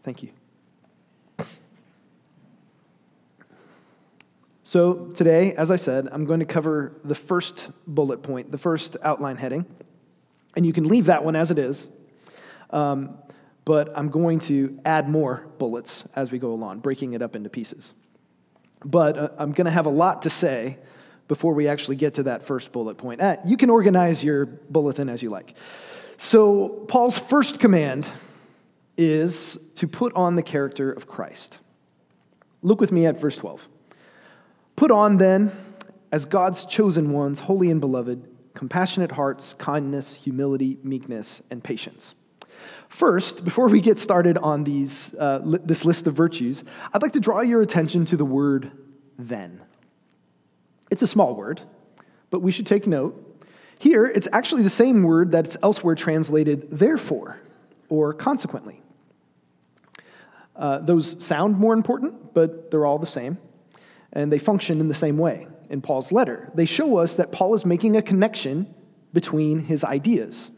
Thank 0.02 0.23
you. 0.23 0.30
So, 4.62 5.06
today, 5.14 5.52
as 5.54 5.70
I 5.70 5.76
said, 5.76 6.09
I'm 6.12 6.25
going 6.26 6.40
to 6.40 6.47
cover 6.47 6.92
the 7.04 7.14
first 7.14 7.70
bullet 7.87 8.23
point, 8.23 8.52
the 8.52 8.59
first 8.59 8.97
outline 9.02 9.37
heading. 9.37 9.66
And 10.54 10.64
you 10.64 10.73
can 10.73 10.87
leave 10.87 11.06
that 11.06 11.25
one 11.25 11.35
as 11.35 11.50
it 11.50 11.59
is. 11.59 11.88
Um, 12.70 13.18
but 13.64 13.97
I'm 13.97 14.11
going 14.11 14.38
to 14.40 14.78
add 14.85 15.09
more 15.09 15.49
bullets 15.59 16.04
as 16.14 16.30
we 16.30 16.38
go 16.38 16.52
along, 16.52 16.80
breaking 16.80 17.14
it 17.14 17.23
up 17.23 17.35
into 17.35 17.50
pieces. 17.50 17.94
But 18.84 19.18
uh, 19.18 19.28
I'm 19.38 19.52
going 19.52 19.66
to 19.66 19.70
have 19.70 19.87
a 19.87 19.90
lot 19.90 20.22
to 20.22 20.30
say 20.30 20.78
before 21.28 21.54
we 21.54 21.68
actually 21.68 21.96
get 21.96 22.14
to 22.14 22.25
that 22.25 22.42
first 22.42 22.72
bullet 22.72 22.96
point. 22.96 23.20
Uh, 23.20 23.37
you 23.44 23.56
can 23.56 23.70
organize 23.70 24.25
your 24.25 24.46
bulletin 24.46 25.08
as 25.08 25.22
you 25.22 25.30
like. 25.30 25.56
So, 26.16 26.68
Paul's 26.88 27.18
first 27.18 27.60
command 27.60 28.06
is 28.99 29.58
to 29.76 29.88
put 29.88 30.14
on 30.14 30.37
the 30.37 30.42
character 30.42 30.92
of 30.92 31.06
Christ. 31.06 31.58
Look 32.62 32.80
with 32.80 32.92
me 32.92 33.06
at 33.06 33.18
verse 33.18 33.38
12. 33.38 33.68
Put 34.76 34.90
on 34.90 35.16
then, 35.16 35.52
as 36.12 36.26
God's 36.26 36.64
chosen 36.66 37.10
ones, 37.10 37.40
holy 37.40 37.70
and 37.70 37.80
beloved, 37.80 38.28
compassionate 38.54 39.12
hearts, 39.12 39.54
kindness, 39.54 40.12
humility, 40.14 40.78
meekness, 40.82 41.40
and 41.50 41.64
patience. 41.64 42.14
First, 42.88 43.45
before 43.45 43.69
we 43.69 43.81
get 43.81 43.99
started 43.99 44.37
on 44.38 44.64
these, 44.64 45.14
uh, 45.14 45.40
li- 45.45 45.61
this 45.64 45.85
list 45.85 46.07
of 46.07 46.14
virtues, 46.14 46.64
I'd 46.93 47.02
like 47.02 47.12
to 47.12 47.21
draw 47.21 47.40
your 47.40 47.62
attention 47.62 48.05
to 48.07 48.17
the 48.17 48.25
word 48.25 48.73
then. 49.19 49.61
It's 50.90 51.02
a 51.02 51.07
small 51.07 51.35
word, 51.35 51.61
but 52.31 52.40
we 52.40 52.50
should 52.50 52.67
take 52.67 52.87
note. 52.87 53.26
Here, 53.79 54.05
it's 54.05 54.29
actually 54.33 54.62
the 54.62 54.71
same 54.71 55.02
word 55.05 55.31
that's 55.31 55.57
elsewhere 55.62 55.95
translated 55.95 56.71
therefore 56.71 57.40
or 57.88 58.12
consequently. 58.12 58.83
Uh, 60.57 60.79
those 60.79 61.23
sound 61.25 61.57
more 61.57 61.73
important, 61.73 62.35
but 62.35 62.71
they're 62.71 62.85
all 62.85 62.99
the 62.99 63.07
same, 63.07 63.38
and 64.12 64.31
they 64.31 64.38
function 64.38 64.81
in 64.81 64.88
the 64.88 64.95
same 64.95 65.17
way 65.17 65.47
in 65.71 65.81
Paul's 65.81 66.12
letter. 66.12 66.50
They 66.55 66.67
show 66.67 66.99
us 66.99 67.14
that 67.14 67.33
Paul 67.33 67.55
is 67.55 67.64
making 67.64 67.97
a 67.97 68.02
connection 68.02 68.75
between 69.12 69.61
his 69.61 69.85
ideas. 69.85 70.50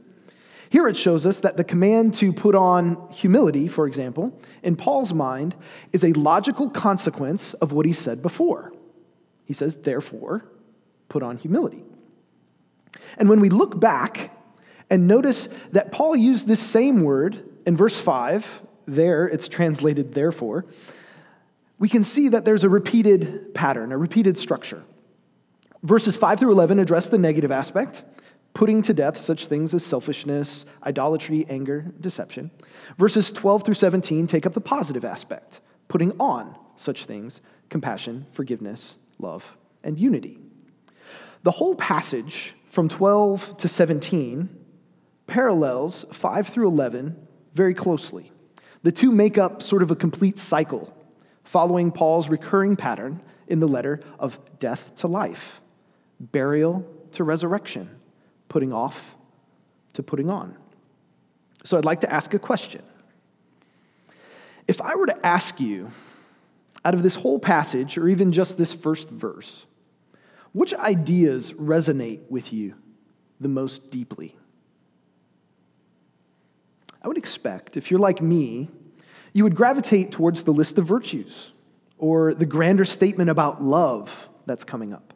Here 0.72 0.88
it 0.88 0.96
shows 0.96 1.26
us 1.26 1.40
that 1.40 1.58
the 1.58 1.64
command 1.64 2.14
to 2.14 2.32
put 2.32 2.54
on 2.54 3.06
humility, 3.10 3.68
for 3.68 3.86
example, 3.86 4.40
in 4.62 4.74
Paul's 4.74 5.12
mind, 5.12 5.54
is 5.92 6.02
a 6.02 6.14
logical 6.14 6.70
consequence 6.70 7.52
of 7.52 7.74
what 7.74 7.84
he 7.84 7.92
said 7.92 8.22
before. 8.22 8.72
He 9.44 9.52
says, 9.52 9.76
therefore, 9.76 10.46
put 11.10 11.22
on 11.22 11.36
humility. 11.36 11.84
And 13.18 13.28
when 13.28 13.38
we 13.38 13.50
look 13.50 13.78
back 13.78 14.34
and 14.88 15.06
notice 15.06 15.50
that 15.72 15.92
Paul 15.92 16.16
used 16.16 16.48
this 16.48 16.60
same 16.60 17.02
word 17.02 17.46
in 17.66 17.76
verse 17.76 18.00
5, 18.00 18.62
there 18.86 19.28
it's 19.28 19.48
translated 19.48 20.14
therefore, 20.14 20.64
we 21.78 21.90
can 21.90 22.02
see 22.02 22.30
that 22.30 22.46
there's 22.46 22.64
a 22.64 22.70
repeated 22.70 23.54
pattern, 23.54 23.92
a 23.92 23.98
repeated 23.98 24.38
structure. 24.38 24.82
Verses 25.82 26.16
5 26.16 26.38
through 26.38 26.52
11 26.52 26.78
address 26.78 27.10
the 27.10 27.18
negative 27.18 27.52
aspect, 27.52 28.04
putting 28.54 28.82
to 28.82 28.92
death 28.92 29.16
such 29.16 29.46
things 29.46 29.74
as 29.74 29.84
selfishness, 29.84 30.64
idolatry, 30.84 31.46
anger, 31.48 31.92
deception. 32.00 32.50
Verses 32.98 33.32
12 33.32 33.64
through 33.64 33.74
17 33.74 34.26
take 34.26 34.46
up 34.46 34.52
the 34.52 34.60
positive 34.60 35.04
aspect, 35.04 35.60
putting 35.88 36.12
on 36.20 36.56
such 36.76 37.04
things 37.04 37.40
compassion, 37.68 38.26
forgiveness, 38.32 38.96
love, 39.18 39.56
and 39.82 39.98
unity. 39.98 40.38
The 41.42 41.52
whole 41.52 41.74
passage 41.74 42.54
from 42.66 42.88
12 42.88 43.56
to 43.58 43.68
17 43.68 44.48
parallels 45.26 46.04
5 46.12 46.48
through 46.48 46.68
11 46.68 47.16
very 47.54 47.74
closely. 47.74 48.32
The 48.82 48.92
two 48.92 49.10
make 49.10 49.38
up 49.38 49.62
sort 49.62 49.82
of 49.82 49.90
a 49.90 49.96
complete 49.96 50.38
cycle, 50.38 50.94
following 51.44 51.90
Paul's 51.90 52.28
recurring 52.28 52.76
pattern 52.76 53.22
in 53.46 53.60
the 53.60 53.68
letter 53.68 54.00
of 54.18 54.38
death 54.58 54.94
to 54.96 55.06
life, 55.06 55.60
burial 56.20 56.86
to 57.12 57.24
resurrection, 57.24 57.90
putting 58.52 58.72
off 58.72 59.16
to 59.94 60.02
putting 60.02 60.28
on. 60.28 60.54
So 61.64 61.78
I'd 61.78 61.86
like 61.86 62.02
to 62.02 62.12
ask 62.12 62.34
a 62.34 62.38
question. 62.38 62.82
If 64.68 64.82
I 64.82 64.94
were 64.94 65.06
to 65.06 65.26
ask 65.26 65.58
you, 65.58 65.90
out 66.84 66.94
of 66.94 67.02
this 67.02 67.14
whole 67.14 67.38
passage, 67.38 67.96
or 67.96 68.08
even 68.08 68.30
just 68.32 68.58
this 68.58 68.72
first 68.72 69.08
verse, 69.08 69.66
which 70.52 70.74
ideas 70.74 71.54
resonate 71.54 72.20
with 72.28 72.52
you 72.52 72.74
the 73.40 73.48
most 73.48 73.90
deeply? 73.90 74.36
I 77.00 77.08
would 77.08 77.16
expect, 77.16 77.76
if 77.76 77.90
you're 77.90 78.00
like 78.00 78.20
me, 78.20 78.68
you 79.32 79.44
would 79.44 79.54
gravitate 79.54 80.12
towards 80.12 80.44
the 80.44 80.52
list 80.52 80.76
of 80.76 80.86
virtues 80.86 81.52
or 81.96 82.34
the 82.34 82.44
grander 82.44 82.84
statement 82.84 83.30
about 83.30 83.62
love 83.62 84.28
that's 84.44 84.64
coming 84.64 84.92
up. 84.92 85.14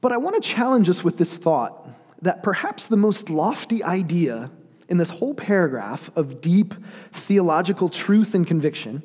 But 0.00 0.12
I 0.12 0.18
want 0.18 0.40
to 0.40 0.48
challenge 0.48 0.88
us 0.88 1.02
with 1.02 1.16
this 1.16 1.38
thought 1.38 1.88
that 2.24 2.42
perhaps 2.42 2.86
the 2.86 2.96
most 2.96 3.28
lofty 3.28 3.84
idea 3.84 4.50
in 4.88 4.96
this 4.96 5.10
whole 5.10 5.34
paragraph 5.34 6.10
of 6.16 6.40
deep 6.40 6.74
theological 7.12 7.90
truth 7.90 8.34
and 8.34 8.46
conviction 8.46 9.02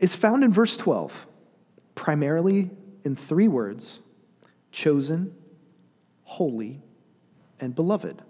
is 0.00 0.16
found 0.16 0.42
in 0.42 0.52
verse 0.52 0.76
12, 0.76 1.28
primarily 1.94 2.70
in 3.04 3.14
three 3.14 3.46
words 3.46 4.00
chosen, 4.72 5.32
holy, 6.24 6.82
and 7.60 7.74
beloved. 7.76 8.20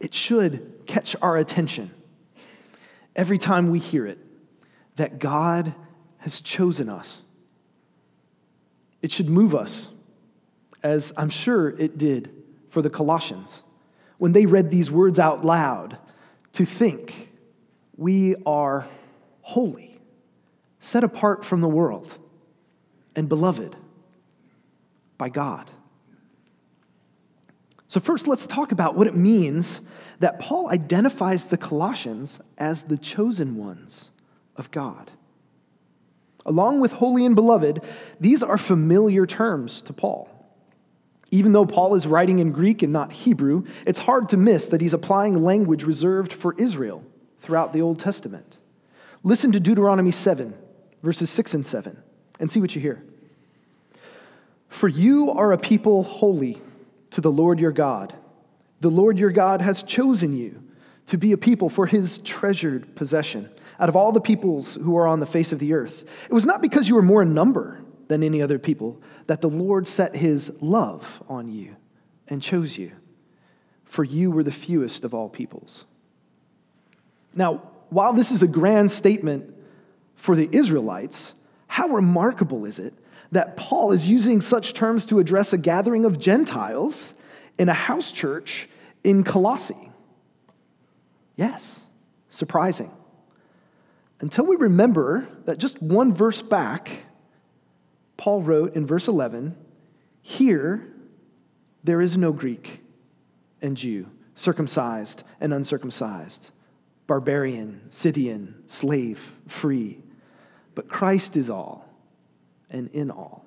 It 0.00 0.14
should 0.14 0.80
catch 0.86 1.14
our 1.20 1.36
attention 1.36 1.90
every 3.14 3.36
time 3.36 3.70
we 3.70 3.80
hear 3.80 4.06
it 4.06 4.18
that 4.96 5.18
God 5.18 5.74
has 6.18 6.40
chosen 6.40 6.88
us. 6.88 7.20
It 9.02 9.12
should 9.12 9.28
move 9.28 9.54
us, 9.54 9.88
as 10.82 11.12
I'm 11.16 11.30
sure 11.30 11.70
it 11.70 11.98
did 11.98 12.30
for 12.68 12.82
the 12.82 12.90
Colossians 12.90 13.62
when 14.18 14.32
they 14.32 14.46
read 14.46 14.70
these 14.70 14.90
words 14.90 15.18
out 15.18 15.44
loud, 15.44 15.96
to 16.52 16.64
think 16.64 17.30
we 17.96 18.34
are 18.44 18.86
holy, 19.42 20.00
set 20.80 21.04
apart 21.04 21.44
from 21.44 21.60
the 21.60 21.68
world, 21.68 22.18
and 23.14 23.28
beloved 23.28 23.76
by 25.16 25.28
God. 25.28 25.70
So, 27.86 28.00
first, 28.00 28.28
let's 28.28 28.46
talk 28.46 28.70
about 28.70 28.96
what 28.96 29.06
it 29.06 29.16
means 29.16 29.80
that 30.18 30.40
Paul 30.40 30.68
identifies 30.68 31.46
the 31.46 31.56
Colossians 31.56 32.40
as 32.58 32.82
the 32.82 32.98
chosen 32.98 33.56
ones 33.56 34.10
of 34.56 34.70
God. 34.70 35.10
Along 36.44 36.80
with 36.80 36.92
holy 36.92 37.24
and 37.24 37.34
beloved, 37.34 37.82
these 38.20 38.42
are 38.42 38.58
familiar 38.58 39.26
terms 39.26 39.80
to 39.82 39.92
Paul. 39.92 40.28
Even 41.30 41.52
though 41.52 41.66
Paul 41.66 41.94
is 41.94 42.06
writing 42.06 42.38
in 42.38 42.52
Greek 42.52 42.82
and 42.82 42.92
not 42.92 43.12
Hebrew, 43.12 43.64
it's 43.86 43.98
hard 43.98 44.28
to 44.30 44.36
miss 44.36 44.66
that 44.66 44.80
he's 44.80 44.94
applying 44.94 45.42
language 45.42 45.84
reserved 45.84 46.32
for 46.32 46.54
Israel 46.58 47.04
throughout 47.40 47.72
the 47.72 47.82
Old 47.82 47.98
Testament. 47.98 48.58
Listen 49.22 49.52
to 49.52 49.60
Deuteronomy 49.60 50.10
7, 50.10 50.54
verses 51.02 51.28
6 51.30 51.54
and 51.54 51.66
7, 51.66 51.98
and 52.40 52.50
see 52.50 52.60
what 52.60 52.74
you 52.74 52.80
hear. 52.80 53.02
For 54.68 54.88
you 54.88 55.30
are 55.30 55.52
a 55.52 55.58
people 55.58 56.02
holy 56.02 56.60
to 57.10 57.20
the 57.20 57.32
Lord 57.32 57.60
your 57.60 57.72
God. 57.72 58.14
The 58.80 58.90
Lord 58.90 59.18
your 59.18 59.30
God 59.30 59.60
has 59.60 59.82
chosen 59.82 60.36
you 60.36 60.62
to 61.06 61.18
be 61.18 61.32
a 61.32 61.38
people 61.38 61.68
for 61.68 61.86
his 61.86 62.18
treasured 62.18 62.94
possession 62.94 63.50
out 63.80 63.88
of 63.88 63.96
all 63.96 64.12
the 64.12 64.20
peoples 64.20 64.74
who 64.76 64.96
are 64.96 65.06
on 65.06 65.20
the 65.20 65.26
face 65.26 65.52
of 65.52 65.58
the 65.58 65.72
earth. 65.72 66.08
It 66.28 66.34
was 66.34 66.46
not 66.46 66.62
because 66.62 66.88
you 66.88 66.94
were 66.94 67.02
more 67.02 67.22
in 67.22 67.34
number 67.34 67.80
than 68.08 68.22
any 68.22 68.42
other 68.42 68.58
people 68.58 69.00
that 69.26 69.40
the 69.40 69.48
Lord 69.48 69.86
set 69.86 70.16
his 70.16 70.50
love 70.60 71.22
on 71.28 71.50
you 71.50 71.76
and 72.26 72.42
chose 72.42 72.76
you, 72.76 72.92
for 73.84 74.04
you 74.04 74.30
were 74.30 74.42
the 74.42 74.52
fewest 74.52 75.04
of 75.04 75.14
all 75.14 75.28
peoples. 75.28 75.84
Now, 77.34 77.62
while 77.90 78.12
this 78.12 78.32
is 78.32 78.42
a 78.42 78.48
grand 78.48 78.90
statement 78.90 79.54
for 80.16 80.34
the 80.34 80.48
Israelites, 80.52 81.34
how 81.68 81.88
remarkable 81.88 82.64
is 82.64 82.78
it 82.78 82.94
that 83.30 83.56
Paul 83.56 83.92
is 83.92 84.06
using 84.06 84.40
such 84.40 84.74
terms 84.74 85.06
to 85.06 85.18
address 85.18 85.52
a 85.52 85.58
gathering 85.58 86.04
of 86.04 86.18
Gentiles 86.18 87.14
in 87.58 87.68
a 87.68 87.74
house 87.74 88.10
church 88.10 88.68
in 89.04 89.22
Colossae? 89.22 89.92
Yes, 91.36 91.80
surprising. 92.28 92.90
Until 94.20 94.46
we 94.46 94.56
remember 94.56 95.28
that 95.44 95.58
just 95.58 95.80
one 95.80 96.12
verse 96.12 96.42
back, 96.42 97.04
Paul 98.18 98.42
wrote 98.42 98.76
in 98.76 98.84
verse 98.84 99.08
11, 99.08 99.56
Here 100.20 100.86
there 101.82 102.02
is 102.02 102.18
no 102.18 102.32
Greek 102.32 102.82
and 103.62 103.76
Jew, 103.76 104.10
circumcised 104.34 105.22
and 105.40 105.54
uncircumcised, 105.54 106.50
barbarian, 107.06 107.80
Scythian, 107.88 108.62
slave, 108.66 109.32
free, 109.46 110.02
but 110.74 110.88
Christ 110.88 111.36
is 111.36 111.48
all 111.48 111.88
and 112.68 112.90
in 112.90 113.10
all. 113.10 113.46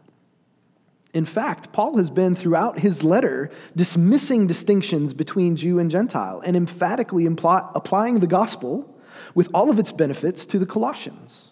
In 1.13 1.25
fact, 1.25 1.73
Paul 1.73 1.97
has 1.97 2.09
been 2.09 2.35
throughout 2.35 2.79
his 2.79 3.03
letter 3.03 3.51
dismissing 3.75 4.47
distinctions 4.47 5.13
between 5.13 5.57
Jew 5.57 5.77
and 5.77 5.91
Gentile 5.91 6.41
and 6.45 6.55
emphatically 6.55 7.25
imply, 7.25 7.69
applying 7.75 8.21
the 8.21 8.27
gospel 8.27 8.97
with 9.35 9.49
all 9.53 9.69
of 9.69 9.77
its 9.77 9.91
benefits 9.91 10.45
to 10.47 10.57
the 10.57 10.65
Colossians. 10.65 11.49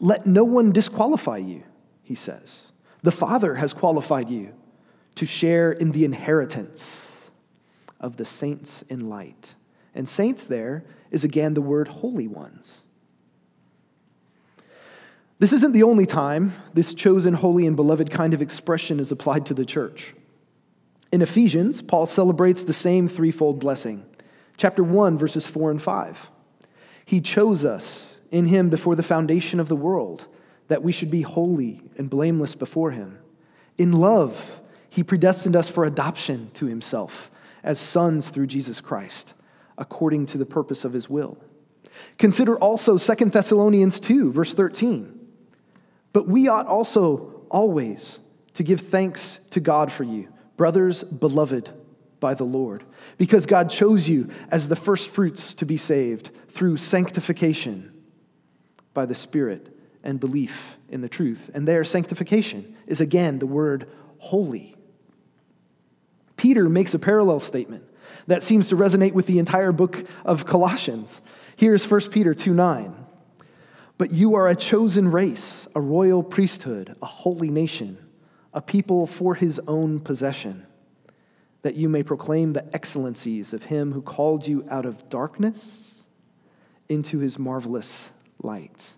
Let 0.00 0.26
no 0.26 0.42
one 0.44 0.72
disqualify 0.72 1.38
you, 1.38 1.62
he 2.06 2.14
says. 2.14 2.68
The 3.02 3.10
Father 3.10 3.56
has 3.56 3.72
qualified 3.72 4.30
you 4.30 4.54
to 5.16 5.26
share 5.26 5.72
in 5.72 5.90
the 5.90 6.04
inheritance 6.04 7.30
of 7.98 8.16
the 8.16 8.24
saints 8.24 8.82
in 8.88 9.08
light. 9.08 9.54
And 9.92 10.08
saints 10.08 10.44
there 10.44 10.84
is 11.10 11.24
again 11.24 11.54
the 11.54 11.60
word 11.60 11.88
holy 11.88 12.28
ones. 12.28 12.82
This 15.40 15.52
isn't 15.52 15.72
the 15.72 15.82
only 15.82 16.06
time 16.06 16.52
this 16.72 16.94
chosen, 16.94 17.34
holy, 17.34 17.66
and 17.66 17.74
beloved 17.74 18.10
kind 18.10 18.32
of 18.32 18.40
expression 18.40 19.00
is 19.00 19.10
applied 19.10 19.44
to 19.46 19.54
the 19.54 19.66
church. 19.66 20.14
In 21.10 21.22
Ephesians, 21.22 21.82
Paul 21.82 22.06
celebrates 22.06 22.62
the 22.62 22.72
same 22.72 23.08
threefold 23.08 23.58
blessing. 23.58 24.06
Chapter 24.56 24.84
1, 24.84 25.18
verses 25.18 25.46
4 25.48 25.72
and 25.72 25.82
5. 25.82 26.30
He 27.04 27.20
chose 27.20 27.64
us 27.64 28.14
in 28.30 28.46
him 28.46 28.70
before 28.70 28.94
the 28.94 29.02
foundation 29.02 29.58
of 29.58 29.68
the 29.68 29.76
world, 29.76 30.26
that 30.68 30.82
we 30.82 30.92
should 30.92 31.10
be 31.10 31.22
holy 31.22 31.80
and 31.96 32.10
blameless 32.10 32.54
before 32.54 32.90
him. 32.90 33.18
In 33.78 33.92
love, 33.92 34.60
he 34.88 35.02
predestined 35.02 35.56
us 35.56 35.68
for 35.68 35.84
adoption 35.84 36.50
to 36.54 36.66
himself 36.66 37.30
as 37.62 37.78
sons 37.78 38.30
through 38.30 38.46
Jesus 38.46 38.80
Christ, 38.80 39.34
according 39.76 40.26
to 40.26 40.38
the 40.38 40.46
purpose 40.46 40.84
of 40.84 40.92
his 40.92 41.10
will. 41.10 41.36
Consider 42.18 42.58
also 42.58 42.98
2 42.98 43.14
Thessalonians 43.26 44.00
2, 44.00 44.32
verse 44.32 44.54
13. 44.54 45.18
But 46.12 46.28
we 46.28 46.48
ought 46.48 46.66
also 46.66 47.42
always 47.50 48.20
to 48.54 48.62
give 48.62 48.80
thanks 48.80 49.38
to 49.50 49.60
God 49.60 49.92
for 49.92 50.04
you, 50.04 50.28
brothers 50.56 51.04
beloved 51.04 51.70
by 52.20 52.34
the 52.34 52.44
Lord, 52.44 52.84
because 53.18 53.44
God 53.44 53.68
chose 53.68 54.08
you 54.08 54.30
as 54.50 54.68
the 54.68 54.76
firstfruits 54.76 55.54
to 55.54 55.66
be 55.66 55.76
saved 55.76 56.30
through 56.48 56.78
sanctification 56.78 57.92
by 58.94 59.04
the 59.04 59.14
Spirit 59.14 59.75
and 60.06 60.20
belief 60.20 60.78
in 60.88 61.02
the 61.02 61.08
truth. 61.08 61.50
And 61.52 61.66
their 61.66 61.84
sanctification 61.84 62.76
is 62.86 63.00
again 63.00 63.40
the 63.40 63.46
word 63.46 63.88
holy. 64.18 64.76
Peter 66.36 66.68
makes 66.68 66.94
a 66.94 66.98
parallel 66.98 67.40
statement 67.40 67.84
that 68.28 68.42
seems 68.42 68.68
to 68.68 68.76
resonate 68.76 69.12
with 69.12 69.26
the 69.26 69.38
entire 69.38 69.72
book 69.72 70.06
of 70.24 70.46
Colossians. 70.46 71.20
Here's 71.56 71.90
1 71.90 72.08
Peter 72.10 72.34
2 72.34 72.54
9. 72.54 72.94
But 73.98 74.12
you 74.12 74.34
are 74.34 74.46
a 74.46 74.54
chosen 74.54 75.10
race, 75.10 75.66
a 75.74 75.80
royal 75.80 76.22
priesthood, 76.22 76.96
a 77.02 77.06
holy 77.06 77.50
nation, 77.50 77.98
a 78.52 78.60
people 78.60 79.06
for 79.06 79.34
his 79.34 79.60
own 79.66 80.00
possession, 80.00 80.66
that 81.62 81.74
you 81.74 81.88
may 81.88 82.02
proclaim 82.02 82.52
the 82.52 82.66
excellencies 82.74 83.52
of 83.52 83.64
him 83.64 83.92
who 83.92 84.02
called 84.02 84.46
you 84.46 84.64
out 84.68 84.86
of 84.86 85.08
darkness 85.08 85.80
into 86.88 87.18
his 87.18 87.38
marvelous 87.38 88.12
light. 88.42 88.90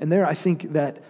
And 0.00 0.10
there 0.10 0.26
I 0.26 0.34
think 0.34 0.72
that 0.72 1.04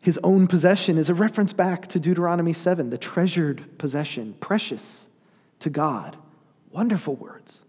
his 0.00 0.20
own 0.22 0.46
possession 0.46 0.98
is 0.98 1.08
a 1.08 1.14
reference 1.14 1.52
back 1.52 1.88
to 1.88 1.98
Deuteronomy 1.98 2.52
7, 2.52 2.90
the 2.90 2.98
treasured 2.98 3.78
possession, 3.78 4.34
precious 4.38 5.08
to 5.60 5.70
God. 5.70 6.16
Wonderful 6.70 7.16
words. 7.16 7.62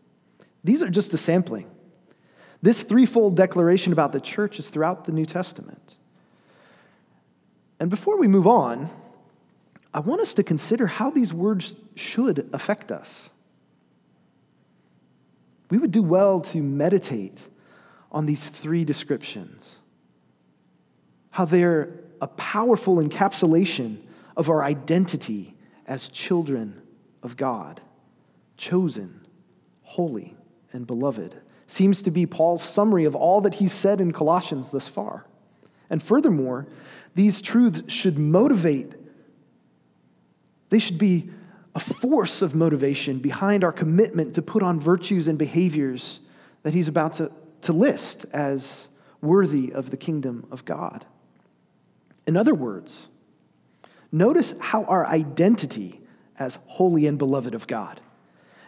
These 0.64 0.84
are 0.84 0.90
just 0.90 1.14
a 1.14 1.18
sampling. 1.18 1.72
This 2.62 2.84
threefold 2.84 3.38
declaration 3.38 3.94
about 3.94 4.12
the 4.12 4.20
church 4.20 4.60
is 4.60 4.70
throughout 4.70 5.06
the 5.06 5.12
New 5.12 5.26
Testament. 5.26 5.96
And 7.80 7.90
before 7.90 8.18
we 8.18 8.28
move 8.28 8.48
on, 8.48 8.90
I 9.94 10.00
want 10.00 10.20
us 10.20 10.34
to 10.34 10.44
consider 10.44 10.88
how 10.88 11.10
these 11.10 11.34
words 11.34 11.76
should 11.96 12.50
affect 12.52 12.92
us. 12.92 13.30
We 15.70 15.78
would 15.78 15.92
do 15.92 16.04
well 16.04 16.42
to 16.42 16.62
meditate 16.62 17.38
on 18.12 18.26
these 18.26 18.48
three 18.48 18.84
descriptions, 18.84 19.78
how 21.36 21.44
they're 21.44 21.90
a 22.22 22.28
powerful 22.28 22.96
encapsulation 22.96 23.98
of 24.38 24.50
our 24.50 24.64
identity 24.64 25.54
as 25.86 26.08
children 26.08 26.82
of 27.22 27.36
God, 27.36 27.82
chosen, 28.56 29.28
holy, 29.82 30.38
and 30.72 30.88
beloved 30.88 31.36
seems 31.68 32.02
to 32.04 32.10
be 32.10 32.26
Paul's 32.26 32.64
summary 32.64 33.04
of 33.04 33.16
all 33.16 33.42
that 33.42 33.56
he's 33.56 33.74
said 33.74 34.00
in 34.00 34.14
Colossians 34.14 34.72
thus 34.72 34.88
far. 34.88 35.26
And 35.90 36.02
furthermore, 36.02 36.68
these 37.16 37.42
truths 37.42 37.92
should 37.92 38.18
motivate, 38.18 38.94
they 40.70 40.80
should 40.80 40.98
be 40.98 41.30
a 41.76 41.82
force 41.82 42.42
of 42.42 42.56
motivation 42.56 43.20
behind 43.20 43.66
our 43.66 43.74
commitment 43.74 44.36
to 44.36 44.42
put 44.42 44.64
on 44.64 44.80
virtues 44.80 45.28
and 45.28 45.38
behaviors 45.38 46.22
that 46.64 46.74
he's 46.74 46.88
about 46.88 47.12
to, 47.16 47.30
to 47.64 47.74
list 47.74 48.26
as 48.32 48.88
worthy 49.20 49.74
of 49.74 49.90
the 49.90 49.98
kingdom 49.98 50.48
of 50.50 50.64
God. 50.64 51.06
In 52.28 52.36
other 52.36 52.56
words, 52.56 53.08
notice 54.12 54.54
how 54.60 54.84
our 54.86 55.06
identity 55.06 56.02
as 56.38 56.60
holy 56.66 57.06
and 57.08 57.18
beloved 57.18 57.54
of 57.54 57.68
God 57.68 58.02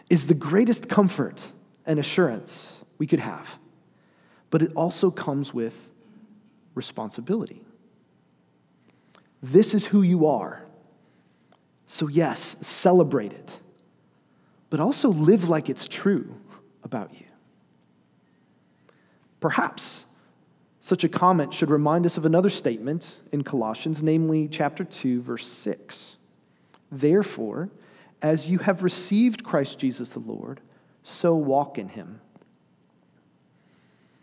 is 0.08 0.26
the 0.26 0.34
greatest 0.34 0.88
comfort 0.88 1.52
and 1.84 1.98
assurance 1.98 2.82
we 2.98 3.06
could 3.06 3.20
have. 3.20 3.58
But 4.50 4.62
it 4.62 4.72
also 4.74 5.10
comes 5.10 5.52
with 5.52 5.90
responsibility. 6.74 7.62
This 9.42 9.74
is 9.74 9.86
who 9.86 10.02
you 10.02 10.26
are. 10.26 10.64
So, 11.86 12.06
yes, 12.06 12.56
celebrate 12.60 13.32
it, 13.32 13.60
but 14.70 14.80
also 14.80 15.08
live 15.08 15.48
like 15.48 15.68
it's 15.68 15.88
true 15.88 16.34
about 16.82 17.12
you. 17.14 17.26
Perhaps 19.40 20.04
such 20.88 21.04
a 21.04 21.08
comment 21.08 21.54
should 21.54 21.70
remind 21.70 22.06
us 22.06 22.16
of 22.16 22.24
another 22.24 22.50
statement 22.50 23.18
in 23.30 23.44
Colossians, 23.44 24.02
namely 24.02 24.48
chapter 24.48 24.84
2, 24.84 25.22
verse 25.22 25.46
6. 25.46 26.16
Therefore, 26.90 27.68
as 28.22 28.48
you 28.48 28.58
have 28.58 28.82
received 28.82 29.44
Christ 29.44 29.78
Jesus 29.78 30.10
the 30.10 30.18
Lord, 30.18 30.60
so 31.02 31.34
walk 31.34 31.78
in 31.78 31.90
him 31.90 32.20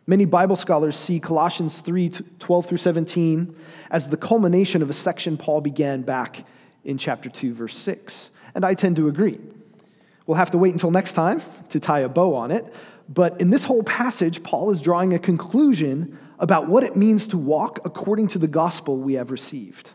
Many 0.07 0.25
Bible 0.25 0.55
scholars 0.55 0.95
see 0.95 1.19
Colossians 1.19 1.79
3 1.79 2.09
12 2.37 2.65
through 2.65 2.77
17 2.77 3.55
as 3.89 4.07
the 4.07 4.17
culmination 4.17 4.81
of 4.81 4.89
a 4.89 4.93
section 4.93 5.35
Paul 5.35 5.61
began 5.61 6.03
back 6.03 6.45
in 6.83 6.99
chapter 6.99 7.27
2, 7.27 7.53
verse 7.53 7.75
6. 7.75 8.29
And 8.53 8.63
I 8.63 8.75
tend 8.75 8.97
to 8.97 9.07
agree. 9.07 9.39
We'll 10.27 10.37
have 10.37 10.51
to 10.51 10.59
wait 10.59 10.73
until 10.73 10.91
next 10.91 11.13
time 11.13 11.41
to 11.69 11.79
tie 11.79 12.01
a 12.01 12.09
bow 12.09 12.35
on 12.35 12.51
it. 12.51 12.71
But 13.09 13.39
in 13.41 13.49
this 13.49 13.63
whole 13.63 13.83
passage, 13.83 14.43
Paul 14.43 14.69
is 14.69 14.79
drawing 14.79 15.13
a 15.13 15.19
conclusion 15.19 16.17
about 16.39 16.67
what 16.67 16.83
it 16.83 16.95
means 16.95 17.27
to 17.27 17.37
walk 17.37 17.79
according 17.85 18.27
to 18.29 18.39
the 18.39 18.47
gospel 18.47 18.97
we 18.97 19.13
have 19.13 19.31
received. 19.31 19.91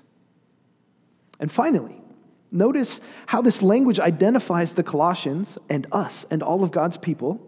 And 1.38 1.50
finally, 1.50 2.00
notice 2.50 3.00
how 3.26 3.42
this 3.42 3.62
language 3.62 3.98
identifies 3.98 4.74
the 4.74 4.83
Colossians 4.83 5.59
and 5.68 5.87
us 5.92 6.24
and 6.31 6.42
all 6.42 6.64
of 6.64 6.70
God's 6.70 6.96
people 6.96 7.46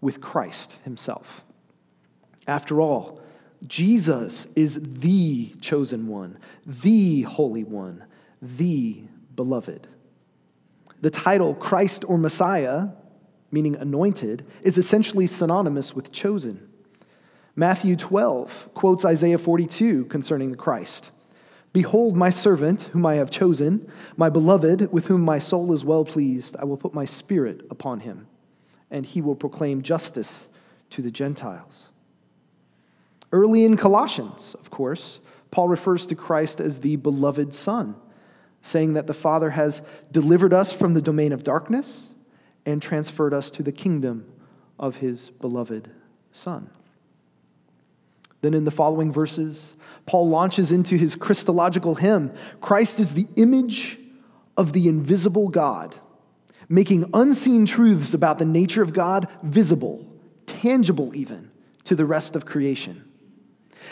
with 0.00 0.20
Christ 0.20 0.76
himself. 0.84 1.44
After 2.46 2.80
all, 2.80 3.20
Jesus 3.66 4.46
is 4.54 4.78
the 4.82 5.54
chosen 5.60 6.08
one, 6.08 6.38
the 6.66 7.22
holy 7.22 7.64
one, 7.64 8.04
the 8.42 9.02
beloved. 9.34 9.86
The 11.00 11.10
title 11.10 11.54
Christ 11.54 12.04
or 12.06 12.18
Messiah 12.18 12.88
meaning 13.54 13.76
anointed, 13.76 14.44
is 14.62 14.76
essentially 14.76 15.26
synonymous 15.28 15.94
with 15.94 16.12
chosen. 16.12 16.68
Matthew 17.56 17.94
12 17.94 18.70
quotes 18.74 19.04
Isaiah 19.04 19.38
42 19.38 20.06
concerning 20.06 20.50
the 20.50 20.56
Christ. 20.56 21.12
Behold, 21.72 22.16
my 22.16 22.30
servant, 22.30 22.82
whom 22.92 23.06
I 23.06 23.14
have 23.14 23.30
chosen, 23.30 23.90
my 24.16 24.28
beloved, 24.28 24.92
with 24.92 25.06
whom 25.06 25.22
my 25.22 25.38
soul 25.38 25.72
is 25.72 25.84
well 25.84 26.04
pleased. 26.04 26.56
I 26.58 26.64
will 26.64 26.76
put 26.76 26.94
my 26.94 27.04
spirit 27.04 27.66
upon 27.70 28.00
him, 28.00 28.28
and 28.90 29.04
he 29.04 29.20
will 29.20 29.34
proclaim 29.34 29.82
justice 29.82 30.48
to 30.90 31.02
the 31.02 31.10
Gentiles. 31.10 31.90
Early 33.32 33.64
in 33.64 33.76
Colossians, 33.76 34.54
of 34.60 34.70
course, 34.70 35.18
Paul 35.50 35.68
refers 35.68 36.06
to 36.06 36.14
Christ 36.14 36.60
as 36.60 36.80
the 36.80 36.96
beloved 36.96 37.52
Son, 37.52 37.96
saying 38.62 38.94
that 38.94 39.08
the 39.08 39.14
Father 39.14 39.50
has 39.50 39.82
delivered 40.12 40.52
us 40.52 40.72
from 40.72 40.94
the 40.94 41.02
domain 41.02 41.32
of 41.32 41.44
darkness 41.44 42.06
and 42.64 42.80
transferred 42.80 43.34
us 43.34 43.50
to 43.50 43.62
the 43.62 43.72
kingdom 43.72 44.32
of 44.78 44.96
his 44.96 45.30
beloved 45.30 45.90
Son. 46.32 46.70
Then, 48.44 48.52
in 48.52 48.66
the 48.66 48.70
following 48.70 49.10
verses, 49.10 49.74
Paul 50.04 50.28
launches 50.28 50.70
into 50.70 50.98
his 50.98 51.16
Christological 51.16 51.94
hymn 51.94 52.30
Christ 52.60 53.00
is 53.00 53.14
the 53.14 53.26
image 53.36 53.98
of 54.54 54.74
the 54.74 54.86
invisible 54.86 55.48
God, 55.48 55.94
making 56.68 57.08
unseen 57.14 57.64
truths 57.64 58.12
about 58.12 58.38
the 58.38 58.44
nature 58.44 58.82
of 58.82 58.92
God 58.92 59.28
visible, 59.42 60.06
tangible 60.44 61.16
even, 61.16 61.52
to 61.84 61.94
the 61.94 62.04
rest 62.04 62.36
of 62.36 62.44
creation. 62.44 63.08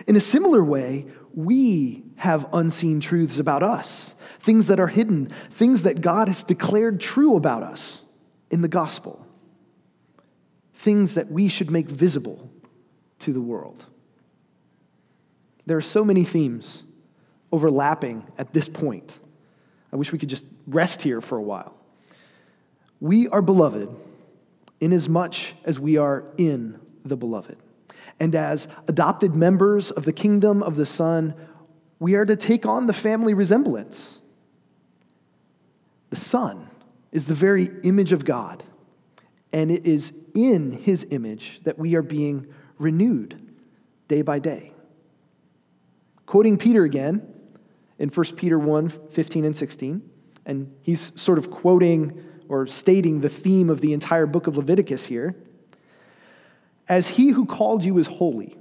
In 0.06 0.16
a 0.16 0.20
similar 0.20 0.62
way, 0.62 1.06
we 1.32 2.04
have 2.16 2.46
unseen 2.52 3.00
truths 3.00 3.38
about 3.38 3.62
us, 3.62 4.14
things 4.38 4.66
that 4.66 4.78
are 4.78 4.88
hidden, 4.88 5.28
things 5.50 5.82
that 5.84 6.02
God 6.02 6.28
has 6.28 6.44
declared 6.44 7.00
true 7.00 7.36
about 7.36 7.62
us 7.62 8.02
in 8.50 8.60
the 8.60 8.68
gospel, 8.68 9.26
things 10.74 11.14
that 11.14 11.30
we 11.30 11.48
should 11.48 11.70
make 11.70 11.88
visible 11.88 12.50
to 13.20 13.32
the 13.32 13.40
world. 13.40 13.86
There 15.66 15.76
are 15.76 15.82
so 15.82 16.04
many 16.04 16.24
themes 16.24 16.84
overlapping 17.50 18.26
at 18.38 18.52
this 18.52 18.68
point. 18.68 19.18
I 19.92 19.96
wish 19.96 20.10
we 20.12 20.18
could 20.18 20.30
just 20.30 20.46
rest 20.66 21.02
here 21.02 21.20
for 21.20 21.38
a 21.38 21.42
while. 21.42 21.76
We 23.00 23.28
are 23.28 23.42
beloved 23.42 23.94
inasmuch 24.80 25.36
as 25.64 25.78
we 25.78 25.96
are 25.96 26.24
in 26.36 26.78
the 27.04 27.16
beloved. 27.16 27.56
And 28.18 28.34
as 28.34 28.68
adopted 28.88 29.34
members 29.34 29.90
of 29.90 30.04
the 30.04 30.12
kingdom 30.12 30.62
of 30.62 30.76
the 30.76 30.86
Son, 30.86 31.34
we 31.98 32.14
are 32.16 32.26
to 32.26 32.36
take 32.36 32.66
on 32.66 32.88
the 32.88 32.92
family 32.92 33.32
resemblance. 33.32 34.20
The 36.10 36.16
Son 36.16 36.68
is 37.12 37.26
the 37.26 37.34
very 37.34 37.70
image 37.84 38.12
of 38.12 38.24
God, 38.24 38.64
and 39.52 39.70
it 39.70 39.86
is 39.86 40.12
in 40.34 40.72
his 40.72 41.06
image 41.10 41.60
that 41.62 41.78
we 41.78 41.94
are 41.94 42.02
being 42.02 42.52
renewed 42.78 43.40
day 44.08 44.22
by 44.22 44.40
day. 44.40 44.71
Quoting 46.26 46.56
Peter 46.56 46.84
again 46.84 47.26
in 47.98 48.08
1 48.08 48.36
Peter 48.36 48.58
1 48.58 48.88
15 48.88 49.44
and 49.44 49.56
16, 49.56 50.02
and 50.46 50.74
he's 50.82 51.12
sort 51.14 51.38
of 51.38 51.50
quoting 51.50 52.22
or 52.48 52.66
stating 52.66 53.20
the 53.20 53.28
theme 53.28 53.70
of 53.70 53.80
the 53.80 53.92
entire 53.92 54.26
book 54.26 54.46
of 54.46 54.56
Leviticus 54.56 55.06
here. 55.06 55.36
As 56.88 57.08
he 57.08 57.30
who 57.30 57.46
called 57.46 57.84
you 57.84 57.98
is 57.98 58.06
holy, 58.06 58.56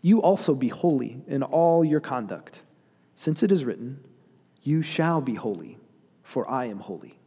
you 0.00 0.20
also 0.20 0.54
be 0.54 0.68
holy 0.68 1.22
in 1.28 1.42
all 1.42 1.84
your 1.84 2.00
conduct, 2.00 2.62
since 3.14 3.42
it 3.42 3.52
is 3.52 3.64
written, 3.64 4.02
You 4.62 4.82
shall 4.82 5.20
be 5.20 5.34
holy, 5.34 5.78
for 6.22 6.48
I 6.50 6.66
am 6.66 6.80
holy. 6.80 7.18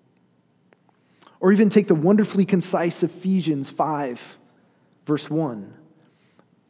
Or 1.40 1.52
even 1.52 1.70
take 1.70 1.88
the 1.88 1.96
wonderfully 1.96 2.46
concise 2.46 3.04
Ephesians 3.04 3.70
5, 3.70 4.38
verse 5.06 5.30
1 5.30 5.74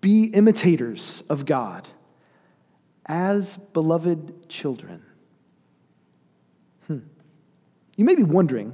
Be 0.02 0.26
imitators 0.26 1.24
of 1.30 1.46
God 1.46 1.88
as 3.06 3.58
beloved 3.58 4.50
children. 4.50 5.04
Hmm. 6.88 7.00
You 7.98 8.06
may 8.06 8.16
be 8.16 8.24
wondering, 8.24 8.74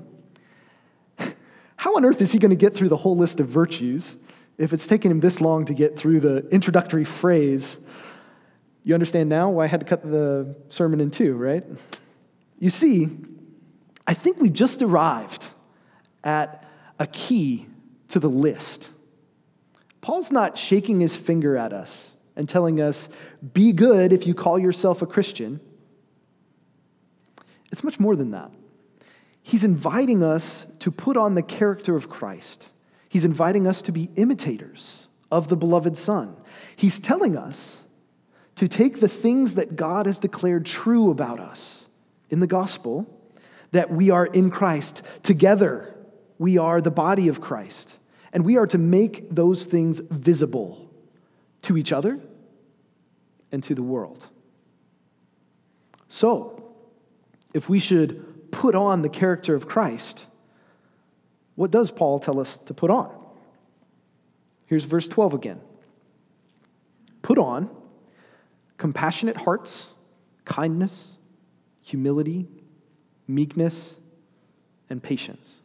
how 1.75 1.95
on 1.95 2.05
earth 2.05 2.21
is 2.21 2.31
he 2.31 2.39
going 2.39 2.51
to 2.51 2.55
get 2.55 2.73
through 2.73 2.89
the 2.89 2.97
whole 2.97 3.17
list 3.17 3.39
of 3.39 3.47
virtues 3.47 4.17
if 4.61 4.73
it's 4.73 4.85
taken 4.85 5.09
him 5.09 5.19
this 5.19 5.41
long 5.41 5.65
to 5.65 5.73
get 5.73 5.97
through 5.97 6.19
the 6.19 6.47
introductory 6.49 7.03
phrase, 7.03 7.79
you 8.83 8.93
understand 8.93 9.27
now 9.27 9.49
why 9.49 9.63
I 9.63 9.67
had 9.67 9.79
to 9.79 9.85
cut 9.87 10.03
the 10.03 10.55
sermon 10.69 11.01
in 11.01 11.09
two, 11.09 11.33
right? 11.33 11.65
You 12.59 12.69
see, 12.69 13.09
I 14.05 14.13
think 14.13 14.39
we 14.39 14.51
just 14.51 14.83
arrived 14.83 15.47
at 16.23 16.63
a 16.99 17.07
key 17.07 17.65
to 18.09 18.19
the 18.19 18.29
list. 18.29 18.89
Paul's 19.99 20.31
not 20.31 20.59
shaking 20.59 20.99
his 20.99 21.15
finger 21.15 21.57
at 21.57 21.73
us 21.73 22.11
and 22.35 22.47
telling 22.47 22.79
us, 22.79 23.09
be 23.53 23.73
good 23.73 24.13
if 24.13 24.25
you 24.25 24.33
call 24.33 24.57
yourself 24.57 25.01
a 25.01 25.05
Christian. 25.05 25.59
It's 27.71 27.83
much 27.83 27.99
more 27.99 28.15
than 28.15 28.31
that. 28.31 28.51
He's 29.43 29.63
inviting 29.63 30.23
us 30.23 30.65
to 30.79 30.91
put 30.91 31.17
on 31.17 31.35
the 31.35 31.41
character 31.41 31.95
of 31.95 32.09
Christ 32.09 32.71
He's 33.11 33.25
inviting 33.25 33.67
us 33.67 33.81
to 33.81 33.91
be 33.91 34.09
imitators 34.15 35.09
of 35.29 35.49
the 35.49 35.57
beloved 35.57 35.97
Son. 35.97 36.33
He's 36.77 36.97
telling 36.97 37.35
us 37.35 37.83
to 38.55 38.69
take 38.69 39.01
the 39.01 39.09
things 39.09 39.55
that 39.55 39.75
God 39.75 40.05
has 40.05 40.17
declared 40.17 40.65
true 40.65 41.11
about 41.11 41.41
us 41.41 41.87
in 42.29 42.39
the 42.39 42.47
gospel, 42.47 43.05
that 43.73 43.91
we 43.91 44.11
are 44.11 44.25
in 44.25 44.49
Christ. 44.49 45.01
Together, 45.23 45.93
we 46.37 46.57
are 46.57 46.79
the 46.79 46.89
body 46.89 47.27
of 47.27 47.41
Christ. 47.41 47.97
And 48.31 48.45
we 48.45 48.55
are 48.55 48.67
to 48.67 48.77
make 48.77 49.29
those 49.29 49.65
things 49.65 49.99
visible 50.09 50.89
to 51.63 51.78
each 51.78 51.91
other 51.91 52.19
and 53.52 53.62
to 53.63 53.76
the 53.76 53.84
world. 53.84 54.28
So, 56.08 56.74
if 57.54 57.69
we 57.69 57.80
should 57.80 58.52
put 58.52 58.76
on 58.76 59.02
the 59.02 59.10
character 59.10 59.56
of 59.56 59.67
Christ, 59.67 60.26
what 61.56 61.71
does 61.71 61.91
Paul 61.91 62.19
tell 62.19 62.39
us 62.39 62.58
to 62.60 62.74
put 62.74 62.89
on? 62.89 63.10
Here's 64.65 64.86
verse 64.86 65.08
12 65.08 65.34
again. 65.34 65.60
Put 67.21 67.38
on 67.38 67.69
compassionate 68.78 69.38
hearts, 69.38 69.88
kindness, 70.45 71.17
humility, 71.84 72.47
meekness, 73.28 73.95
and 74.89 75.04
patience. 75.04 75.60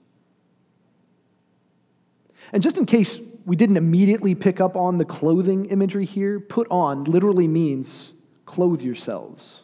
And 2.53 2.63
just 2.63 2.79
in 2.79 2.87
case 2.87 3.19
we 3.47 3.55
didn't 3.55 3.77
immediately 3.77 4.35
pick 4.35 4.61
up 4.61 4.77
on 4.77 4.99
the 4.99 5.05
clothing 5.05 5.67
imagery 5.67 6.05
here, 6.05 6.41
put 6.41 6.67
on 6.69 7.05
literally 7.05 7.47
means 7.47 8.13
clothe 8.45 8.83
yourselves. 8.83 9.63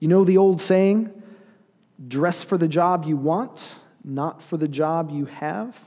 You 0.00 0.08
know 0.08 0.24
the 0.24 0.38
old 0.38 0.62
saying, 0.62 1.22
dress 2.08 2.42
for 2.42 2.56
the 2.56 2.66
job 2.66 3.04
you 3.04 3.16
want, 3.16 3.76
not 4.02 4.42
for 4.42 4.56
the 4.56 4.66
job 4.66 5.10
you 5.10 5.26
have. 5.26 5.78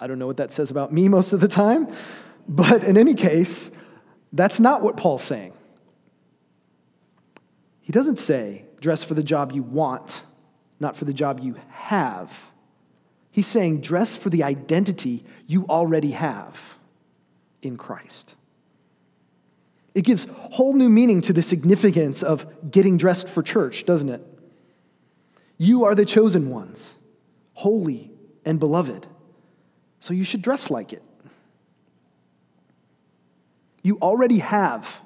I 0.00 0.08
don't 0.08 0.18
know 0.18 0.26
what 0.26 0.38
that 0.38 0.50
says 0.50 0.72
about 0.72 0.92
me 0.92 1.08
most 1.08 1.32
of 1.32 1.40
the 1.40 1.48
time, 1.48 1.88
but 2.48 2.82
in 2.82 2.98
any 2.98 3.14
case, 3.14 3.70
that's 4.32 4.58
not 4.58 4.82
what 4.82 4.96
Paul's 4.96 5.22
saying. 5.22 5.52
He 7.80 7.92
doesn't 7.92 8.18
say, 8.18 8.64
dress 8.80 9.04
for 9.04 9.14
the 9.14 9.22
job 9.22 9.52
you 9.52 9.62
want, 9.62 10.24
not 10.80 10.96
for 10.96 11.04
the 11.04 11.14
job 11.14 11.40
you 11.40 11.54
have. 11.68 12.36
He's 13.36 13.46
saying, 13.46 13.82
dress 13.82 14.16
for 14.16 14.30
the 14.30 14.44
identity 14.44 15.22
you 15.46 15.66
already 15.66 16.12
have 16.12 16.78
in 17.60 17.76
Christ. 17.76 18.34
It 19.94 20.06
gives 20.06 20.26
whole 20.32 20.72
new 20.72 20.88
meaning 20.88 21.20
to 21.20 21.34
the 21.34 21.42
significance 21.42 22.22
of 22.22 22.46
getting 22.70 22.96
dressed 22.96 23.28
for 23.28 23.42
church, 23.42 23.84
doesn't 23.84 24.08
it? 24.08 24.22
You 25.58 25.84
are 25.84 25.94
the 25.94 26.06
chosen 26.06 26.48
ones, 26.48 26.96
holy 27.52 28.10
and 28.46 28.58
beloved. 28.58 29.06
So 30.00 30.14
you 30.14 30.24
should 30.24 30.40
dress 30.40 30.70
like 30.70 30.94
it. 30.94 31.02
You 33.82 33.98
already 34.00 34.38
have 34.38 35.02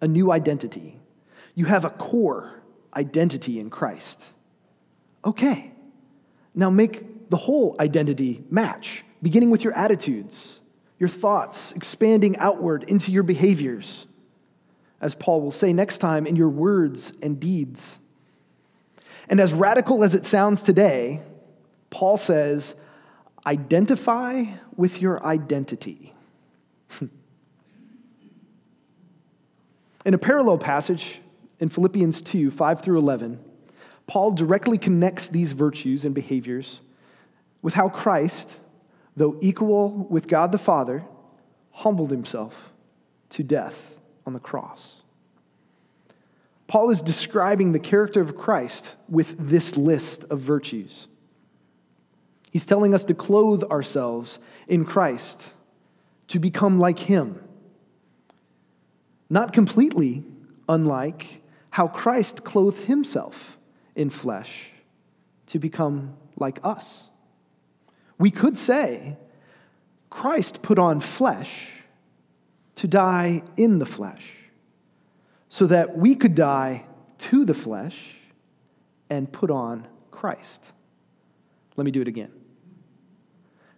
a 0.00 0.06
new 0.06 0.30
identity. 0.30 1.00
You 1.56 1.64
have 1.64 1.84
a 1.84 1.90
core 1.90 2.62
identity 2.94 3.58
in 3.58 3.68
Christ. 3.68 4.22
Okay, 5.24 5.72
now 6.58 6.68
make 6.70 7.30
the 7.30 7.36
whole 7.36 7.76
identity 7.78 8.42
match, 8.50 9.04
beginning 9.22 9.50
with 9.50 9.62
your 9.62 9.72
attitudes, 9.74 10.58
your 10.98 11.08
thoughts, 11.08 11.70
expanding 11.72 12.36
outward 12.38 12.82
into 12.82 13.12
your 13.12 13.22
behaviors, 13.22 14.08
as 15.00 15.14
Paul 15.14 15.40
will 15.40 15.52
say 15.52 15.72
next 15.72 15.98
time, 15.98 16.26
in 16.26 16.34
your 16.34 16.48
words 16.48 17.12
and 17.22 17.38
deeds. 17.38 18.00
And 19.28 19.40
as 19.40 19.52
radical 19.52 20.02
as 20.02 20.16
it 20.16 20.24
sounds 20.24 20.62
today, 20.62 21.22
Paul 21.90 22.16
says, 22.16 22.74
identify 23.46 24.42
with 24.76 25.00
your 25.00 25.24
identity. 25.24 26.12
in 30.04 30.12
a 30.12 30.18
parallel 30.18 30.58
passage 30.58 31.20
in 31.60 31.68
Philippians 31.68 32.20
2 32.20 32.50
5 32.50 32.80
through 32.80 32.98
11, 32.98 33.38
Paul 34.08 34.32
directly 34.32 34.78
connects 34.78 35.28
these 35.28 35.52
virtues 35.52 36.04
and 36.04 36.14
behaviors 36.14 36.80
with 37.60 37.74
how 37.74 37.90
Christ, 37.90 38.56
though 39.14 39.36
equal 39.40 39.90
with 39.90 40.26
God 40.26 40.50
the 40.50 40.58
Father, 40.58 41.04
humbled 41.70 42.10
himself 42.10 42.72
to 43.30 43.42
death 43.44 43.98
on 44.26 44.32
the 44.32 44.40
cross. 44.40 45.02
Paul 46.66 46.90
is 46.90 47.02
describing 47.02 47.72
the 47.72 47.78
character 47.78 48.22
of 48.22 48.36
Christ 48.36 48.96
with 49.08 49.36
this 49.38 49.76
list 49.76 50.24
of 50.24 50.40
virtues. 50.40 51.06
He's 52.50 52.66
telling 52.66 52.94
us 52.94 53.04
to 53.04 53.14
clothe 53.14 53.62
ourselves 53.64 54.38
in 54.66 54.86
Christ, 54.86 55.52
to 56.28 56.38
become 56.38 56.78
like 56.78 56.98
him. 57.00 57.42
Not 59.28 59.52
completely 59.52 60.24
unlike 60.66 61.42
how 61.70 61.88
Christ 61.88 62.42
clothed 62.42 62.84
himself 62.84 63.57
in 63.98 64.08
flesh 64.08 64.70
to 65.46 65.58
become 65.58 66.16
like 66.36 66.60
us. 66.62 67.08
We 68.16 68.30
could 68.30 68.56
say 68.56 69.18
Christ 70.08 70.62
put 70.62 70.78
on 70.78 71.00
flesh 71.00 71.72
to 72.76 72.86
die 72.86 73.42
in 73.56 73.80
the 73.80 73.86
flesh 73.86 74.36
so 75.48 75.66
that 75.66 75.98
we 75.98 76.14
could 76.14 76.36
die 76.36 76.84
to 77.18 77.44
the 77.44 77.54
flesh 77.54 78.14
and 79.10 79.30
put 79.32 79.50
on 79.50 79.88
Christ. 80.12 80.72
Let 81.76 81.84
me 81.84 81.90
do 81.90 82.00
it 82.00 82.08
again. 82.08 82.30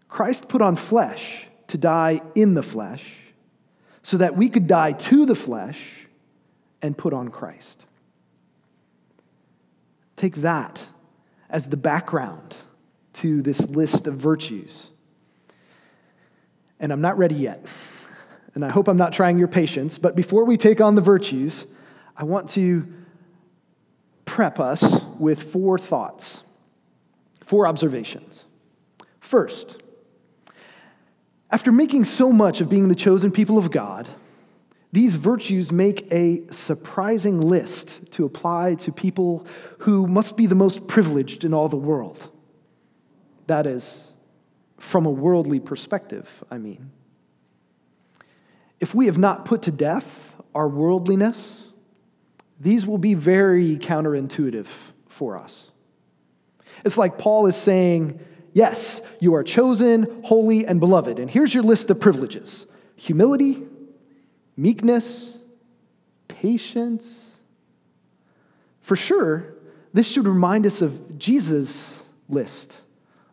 Christ 0.09 0.49
put 0.49 0.61
on 0.61 0.77
flesh 0.77 1.47
to 1.69 1.79
die 1.79 2.21
in 2.35 2.55
the 2.55 2.63
flesh 2.63 3.17
so 4.03 4.19
that 4.19 4.37
we 4.37 4.51
could 4.51 4.67
die 4.67 4.93
to 4.93 5.25
the 5.25 5.35
flesh 5.35 6.07
and 6.83 6.97
put 6.97 7.15
on 7.15 7.29
Christ. 7.29 7.87
Take 10.21 10.37
that 10.37 10.87
as 11.49 11.71
the 11.71 11.79
background 11.79 12.55
to 13.15 13.41
this 13.41 13.59
list 13.59 14.07
of 14.07 14.17
virtues. 14.17 14.91
And 16.79 16.93
I'm 16.93 17.01
not 17.01 17.17
ready 17.17 17.37
yet. 17.37 17.65
And 18.53 18.65
I 18.65 18.73
hope 18.73 18.89
I'm 18.89 18.97
not 18.97 19.13
trying 19.13 19.39
your 19.39 19.47
patience. 19.47 19.97
But 19.97 20.17
before 20.17 20.45
we 20.45 20.57
take 20.57 20.81
on 20.81 20.97
the 20.97 21.01
virtues, 21.01 21.69
I 22.17 22.25
want 22.25 22.49
to 22.51 22.85
prep 24.25 24.59
us 24.59 25.05
with 25.21 25.53
four 25.53 25.79
thoughts, 25.79 26.43
four 27.45 27.69
observations. 27.69 28.47
First, 29.21 29.81
after 31.49 31.71
making 31.71 32.07
so 32.07 32.33
much 32.33 32.61
of 32.61 32.69
being 32.69 32.89
the 32.89 32.97
chosen 32.97 33.31
people 33.31 33.57
of 33.57 33.71
God, 33.71 34.09
these 34.93 35.15
virtues 35.15 35.71
make 35.71 36.13
a 36.13 36.43
surprising 36.51 37.41
list 37.41 38.11
to 38.13 38.25
apply 38.25 38.75
to 38.77 38.91
people 38.91 39.47
who 39.81 40.07
must 40.07 40.37
be 40.37 40.47
the 40.47 40.55
most 40.55 40.87
privileged 40.89 41.45
in 41.45 41.55
all 41.55 41.69
the 41.69 41.77
world. 41.77 42.29
That 43.47 43.67
is, 43.67 44.09
from 44.79 45.07
a 45.07 45.11
worldly 45.11 45.61
perspective, 45.61 46.43
I 46.51 46.59
mean. 46.59 46.91
If 48.81 48.95
we 48.95 49.07
have 49.07 49.19
not 49.19 49.45
put 49.45 49.63
to 49.63 49.71
death 49.71 50.35
our 50.55 50.69
worldliness, 50.69 51.69
these 52.59 52.85
will 52.85 52.99
be 52.99 53.15
very 53.15 53.77
counterintuitive 53.77 54.67
for 55.09 55.39
us. 55.39 55.71
It's 56.85 56.99
like 56.99 57.19
Paul 57.19 57.47
is 57.47 57.57
saying, 57.57 58.21
Yes, 58.53 59.01
you 59.21 59.35
are 59.37 59.45
chosen, 59.45 60.23
holy, 60.25 60.67
and 60.67 60.81
beloved. 60.81 61.21
And 61.21 61.31
here's 61.31 61.55
your 61.55 61.63
list 61.63 61.89
of 61.91 62.01
privileges 62.01 62.67
humility, 62.97 63.63
meekness, 64.61 65.39
patience. 66.29 67.31
For 68.83 68.95
sure, 68.95 69.55
this 69.95 70.07
should 70.07 70.27
remind 70.27 70.67
us 70.67 70.83
of 70.83 71.19
Jesus' 71.19 72.03
list 72.29 72.83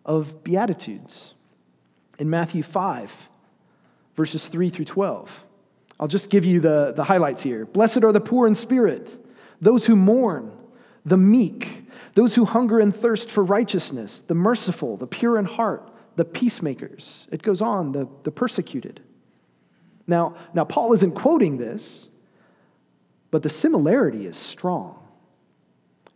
of 0.06 0.44
Beatitudes 0.44 1.34
in 2.18 2.30
Matthew 2.30 2.63
5, 2.63 3.30
verses 4.16 4.48
3 4.48 4.70
through 4.70 4.86
12. 4.86 5.44
I'll 6.00 6.08
just 6.08 6.30
give 6.30 6.46
you 6.46 6.62
the, 6.62 6.94
the 6.96 7.04
highlights 7.04 7.44
here. 7.44 7.66
Blessed 7.66 8.04
are 8.04 8.13
the 8.13 8.22
poor 8.22 8.48
in 8.48 8.56
spirit, 8.56 9.24
those 9.60 9.86
who 9.86 9.98
mourn, 9.98 10.54
the 11.06 11.18
meek, 11.18 11.90
those 12.13 12.36
who 12.36 12.46
hunger 12.46 12.80
and 12.80 12.96
thirst 12.96 13.30
for 13.30 13.44
righteousness, 13.44 14.22
the 14.22 14.36
merciful, 14.36 14.96
the 14.96 15.08
pure 15.08 15.38
in 15.38 15.46
heart, 15.46 15.92
the 16.16 16.26
peacemakers. 16.26 17.28
It 17.32 17.42
goes 17.42 17.62
on, 17.62 17.92
the, 17.92 18.08
the 18.24 18.32
persecuted. 18.32 19.02
Now, 20.08 20.36
now, 20.54 20.63
Paul 20.63 20.93
isn't 20.93 21.15
quoting 21.15 21.58
this, 21.58 22.08
but 23.30 23.43
the 23.43 23.50
similarity 23.50 24.26
is 24.26 24.38
strong. 24.38 24.98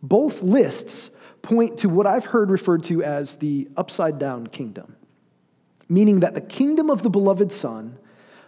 Both 0.02 0.42
lists 0.42 1.10
point 1.42 1.78
to 1.78 1.88
what 1.88 2.06
I've 2.06 2.26
heard 2.26 2.50
referred 2.50 2.84
to 2.84 3.02
as 3.02 3.36
the 3.36 3.68
upside 3.76 4.18
down 4.18 4.46
kingdom, 4.46 4.96
meaning 5.88 6.20
that 6.20 6.34
the 6.34 6.40
kingdom 6.40 6.88
of 6.88 7.02
the 7.02 7.10
beloved 7.10 7.52
Son 7.52 7.98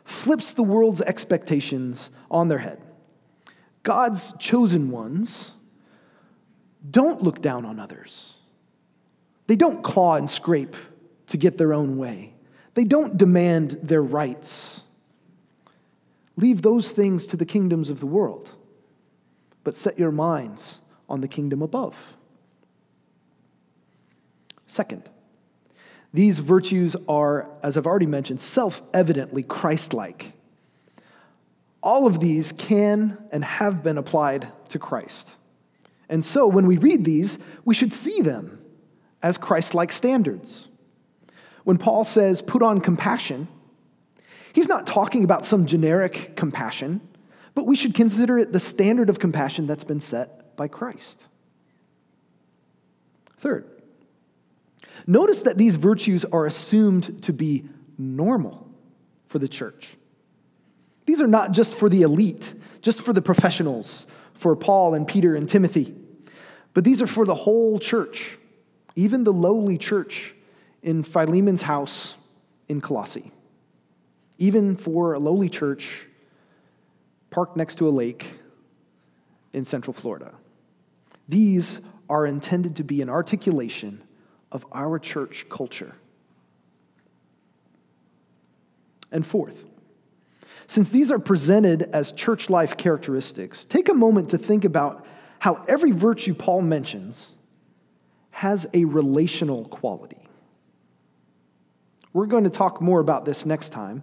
flips 0.04 0.52
the 0.52 0.62
world's 0.62 1.00
expectations 1.02 2.10
on 2.30 2.48
their 2.48 2.58
head. 2.58 2.80
God's 3.82 4.32
chosen 4.38 4.90
ones 4.90 5.52
don't 6.90 7.22
look 7.22 7.42
down 7.42 7.64
on 7.64 7.78
others. 7.78 8.34
They 9.46 9.56
don't 9.56 9.82
claw 9.82 10.16
and 10.16 10.28
scrape 10.28 10.76
to 11.28 11.36
get 11.36 11.58
their 11.58 11.74
own 11.74 11.98
way. 11.98 12.34
They 12.74 12.84
don't 12.84 13.16
demand 13.16 13.72
their 13.82 14.02
rights. 14.02 14.82
Leave 16.36 16.62
those 16.62 16.90
things 16.90 17.26
to 17.26 17.36
the 17.36 17.46
kingdoms 17.46 17.88
of 17.88 18.00
the 18.00 18.06
world, 18.06 18.50
but 19.62 19.74
set 19.74 19.98
your 19.98 20.10
minds 20.10 20.80
on 21.08 21.20
the 21.20 21.28
kingdom 21.28 21.62
above. 21.62 22.16
Second, 24.66 25.08
these 26.12 26.38
virtues 26.38 26.96
are, 27.08 27.50
as 27.62 27.76
I've 27.76 27.86
already 27.86 28.06
mentioned, 28.06 28.40
self 28.40 28.82
evidently 28.92 29.42
Christ 29.42 29.92
like. 29.92 30.32
All 31.82 32.06
of 32.06 32.20
these 32.20 32.52
can 32.52 33.18
and 33.30 33.44
have 33.44 33.82
been 33.82 33.98
applied 33.98 34.48
to 34.70 34.78
Christ. 34.78 35.32
And 36.08 36.24
so 36.24 36.46
when 36.46 36.66
we 36.66 36.76
read 36.78 37.04
these, 37.04 37.38
we 37.64 37.74
should 37.74 37.92
see 37.92 38.20
them 38.20 38.58
as 39.22 39.38
Christ 39.38 39.74
like 39.74 39.92
standards. 39.92 40.68
When 41.64 41.78
Paul 41.78 42.04
says, 42.04 42.42
put 42.42 42.62
on 42.62 42.80
compassion, 42.80 43.48
He's 44.54 44.68
not 44.68 44.86
talking 44.86 45.24
about 45.24 45.44
some 45.44 45.66
generic 45.66 46.36
compassion, 46.36 47.00
but 47.56 47.66
we 47.66 47.74
should 47.74 47.92
consider 47.92 48.38
it 48.38 48.52
the 48.52 48.60
standard 48.60 49.10
of 49.10 49.18
compassion 49.18 49.66
that's 49.66 49.82
been 49.82 49.98
set 49.98 50.56
by 50.56 50.68
Christ. 50.68 51.26
Third, 53.36 53.66
notice 55.08 55.42
that 55.42 55.58
these 55.58 55.74
virtues 55.74 56.24
are 56.26 56.46
assumed 56.46 57.20
to 57.24 57.32
be 57.32 57.64
normal 57.98 58.70
for 59.26 59.40
the 59.40 59.48
church. 59.48 59.96
These 61.04 61.20
are 61.20 61.26
not 61.26 61.50
just 61.50 61.74
for 61.74 61.88
the 61.88 62.02
elite, 62.02 62.54
just 62.80 63.02
for 63.02 63.12
the 63.12 63.20
professionals, 63.20 64.06
for 64.34 64.54
Paul 64.54 64.94
and 64.94 65.06
Peter 65.06 65.34
and 65.34 65.48
Timothy, 65.48 65.96
but 66.74 66.84
these 66.84 67.02
are 67.02 67.08
for 67.08 67.26
the 67.26 67.34
whole 67.34 67.80
church, 67.80 68.38
even 68.94 69.24
the 69.24 69.32
lowly 69.32 69.78
church 69.78 70.32
in 70.80 71.02
Philemon's 71.02 71.62
house 71.62 72.14
in 72.68 72.80
Colossae 72.80 73.32
even 74.38 74.76
for 74.76 75.14
a 75.14 75.18
lowly 75.18 75.48
church 75.48 76.06
parked 77.30 77.56
next 77.56 77.76
to 77.76 77.88
a 77.88 77.90
lake 77.90 78.38
in 79.52 79.64
Central 79.64 79.92
Florida. 79.92 80.34
These 81.28 81.80
are 82.08 82.26
intended 82.26 82.76
to 82.76 82.84
be 82.84 83.00
an 83.02 83.08
articulation 83.08 84.02
of 84.52 84.66
our 84.72 84.98
church 84.98 85.46
culture. 85.48 85.94
And 89.10 89.24
fourth, 89.24 89.64
since 90.66 90.90
these 90.90 91.10
are 91.10 91.18
presented 91.18 91.82
as 91.92 92.12
church 92.12 92.50
life 92.50 92.76
characteristics, 92.76 93.64
take 93.64 93.88
a 93.88 93.94
moment 93.94 94.30
to 94.30 94.38
think 94.38 94.64
about 94.64 95.04
how 95.38 95.62
every 95.68 95.92
virtue 95.92 96.34
Paul 96.34 96.62
mentions 96.62 97.34
has 98.30 98.66
a 98.74 98.84
relational 98.84 99.66
quality. 99.66 100.23
We're 102.14 102.26
going 102.26 102.44
to 102.44 102.50
talk 102.50 102.80
more 102.80 103.00
about 103.00 103.26
this 103.26 103.44
next 103.44 103.70
time. 103.70 104.02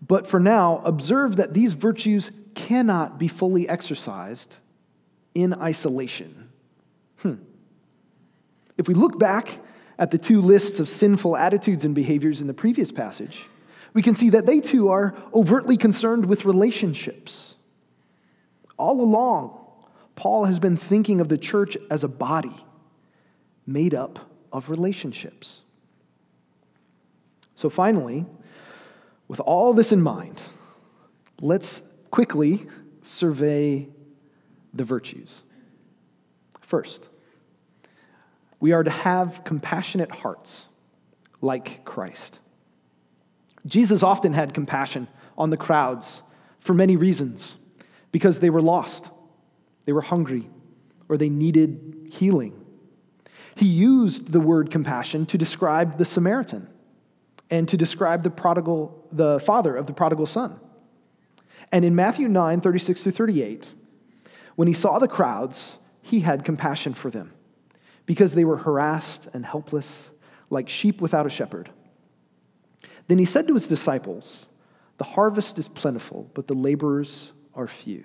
But 0.00 0.26
for 0.26 0.40
now, 0.40 0.80
observe 0.84 1.36
that 1.36 1.52
these 1.52 1.74
virtues 1.74 2.30
cannot 2.54 3.18
be 3.18 3.28
fully 3.28 3.68
exercised 3.68 4.56
in 5.34 5.52
isolation. 5.54 6.48
Hmm. 7.18 7.34
If 8.78 8.88
we 8.88 8.94
look 8.94 9.18
back 9.18 9.58
at 9.98 10.12
the 10.12 10.18
two 10.18 10.40
lists 10.40 10.78
of 10.78 10.88
sinful 10.88 11.36
attitudes 11.36 11.84
and 11.84 11.94
behaviors 11.94 12.40
in 12.40 12.46
the 12.46 12.54
previous 12.54 12.92
passage, 12.92 13.46
we 13.92 14.02
can 14.02 14.14
see 14.14 14.30
that 14.30 14.46
they 14.46 14.60
too 14.60 14.88
are 14.88 15.16
overtly 15.34 15.76
concerned 15.76 16.26
with 16.26 16.44
relationships. 16.44 17.56
All 18.78 19.00
along, 19.00 19.58
Paul 20.14 20.44
has 20.44 20.60
been 20.60 20.76
thinking 20.76 21.20
of 21.20 21.28
the 21.28 21.38
church 21.38 21.76
as 21.90 22.04
a 22.04 22.08
body 22.08 22.54
made 23.66 23.94
up 23.94 24.30
of 24.52 24.70
relationships. 24.70 25.62
So 27.58 27.68
finally, 27.68 28.24
with 29.26 29.40
all 29.40 29.74
this 29.74 29.90
in 29.90 30.00
mind, 30.00 30.40
let's 31.40 31.82
quickly 32.12 32.68
survey 33.02 33.88
the 34.72 34.84
virtues. 34.84 35.42
First, 36.60 37.08
we 38.60 38.70
are 38.70 38.84
to 38.84 38.90
have 38.92 39.42
compassionate 39.42 40.12
hearts 40.12 40.68
like 41.40 41.84
Christ. 41.84 42.38
Jesus 43.66 44.04
often 44.04 44.34
had 44.34 44.54
compassion 44.54 45.08
on 45.36 45.50
the 45.50 45.56
crowds 45.56 46.22
for 46.60 46.74
many 46.74 46.94
reasons 46.94 47.56
because 48.12 48.38
they 48.38 48.50
were 48.50 48.62
lost, 48.62 49.10
they 49.84 49.92
were 49.92 50.02
hungry, 50.02 50.48
or 51.08 51.16
they 51.16 51.28
needed 51.28 52.06
healing. 52.08 52.64
He 53.56 53.66
used 53.66 54.30
the 54.30 54.38
word 54.38 54.70
compassion 54.70 55.26
to 55.26 55.36
describe 55.36 55.98
the 55.98 56.04
Samaritan 56.04 56.68
and 57.50 57.68
to 57.68 57.76
describe 57.76 58.22
the 58.22 58.30
prodigal, 58.30 59.06
the 59.10 59.40
father 59.40 59.76
of 59.76 59.86
the 59.86 59.92
prodigal 59.92 60.26
son. 60.26 60.58
And 61.72 61.84
in 61.84 61.94
Matthew 61.94 62.28
9, 62.28 62.60
36 62.60 63.02
through 63.02 63.12
38, 63.12 63.74
when 64.56 64.68
he 64.68 64.74
saw 64.74 64.98
the 64.98 65.08
crowds, 65.08 65.78
he 66.02 66.20
had 66.20 66.44
compassion 66.44 66.94
for 66.94 67.10
them 67.10 67.32
because 68.06 68.34
they 68.34 68.44
were 68.44 68.56
harassed 68.56 69.28
and 69.32 69.44
helpless, 69.44 70.10
like 70.50 70.68
sheep 70.68 71.00
without 71.00 71.26
a 71.26 71.30
shepherd. 71.30 71.70
Then 73.06 73.18
he 73.18 73.24
said 73.24 73.46
to 73.48 73.54
his 73.54 73.66
disciples, 73.66 74.46
The 74.96 75.04
harvest 75.04 75.58
is 75.58 75.68
plentiful, 75.68 76.30
but 76.34 76.46
the 76.46 76.54
laborers 76.54 77.32
are 77.54 77.66
few. 77.66 78.04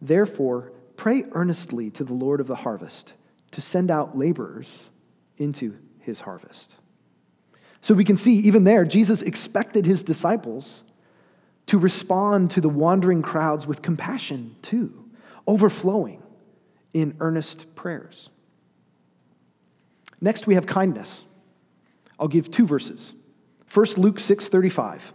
Therefore, 0.00 0.72
pray 0.96 1.24
earnestly 1.32 1.90
to 1.92 2.04
the 2.04 2.14
Lord 2.14 2.40
of 2.40 2.46
the 2.46 2.56
harvest 2.56 3.14
to 3.52 3.60
send 3.60 3.90
out 3.90 4.18
laborers 4.18 4.90
into 5.38 5.78
his 6.00 6.20
harvest. 6.20 6.76
So 7.86 7.94
we 7.94 8.02
can 8.02 8.16
see, 8.16 8.32
even 8.38 8.64
there, 8.64 8.84
Jesus 8.84 9.22
expected 9.22 9.86
his 9.86 10.02
disciples 10.02 10.82
to 11.66 11.78
respond 11.78 12.50
to 12.50 12.60
the 12.60 12.68
wandering 12.68 13.22
crowds 13.22 13.64
with 13.64 13.80
compassion 13.80 14.56
too, 14.60 15.08
overflowing 15.46 16.20
in 16.92 17.16
earnest 17.20 17.76
prayers. 17.76 18.28
Next, 20.20 20.48
we 20.48 20.54
have 20.54 20.66
kindness. 20.66 21.26
I'll 22.18 22.26
give 22.26 22.50
two 22.50 22.66
verses. 22.66 23.14
First, 23.66 23.98
Luke 23.98 24.18
6 24.18 24.48
35. 24.48 25.14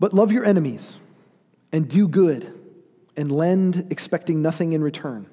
But 0.00 0.14
love 0.14 0.32
your 0.32 0.44
enemies 0.44 0.96
and 1.70 1.88
do 1.88 2.08
good 2.08 2.52
and 3.16 3.30
lend, 3.30 3.86
expecting 3.88 4.42
nothing 4.42 4.72
in 4.72 4.82
return, 4.82 5.28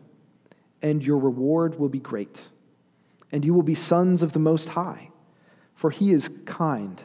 and 0.84 1.04
your 1.04 1.18
reward 1.18 1.80
will 1.80 1.90
be 1.90 1.98
great. 1.98 2.50
And 3.32 3.44
you 3.44 3.56
will 3.56 3.64
be 3.64 3.74
sons 3.74 4.22
of 4.22 4.34
the 4.34 4.40
Most 4.40 4.70
High, 4.70 5.08
for 5.82 5.90
he 5.90 6.12
is 6.12 6.30
kind 6.46 7.02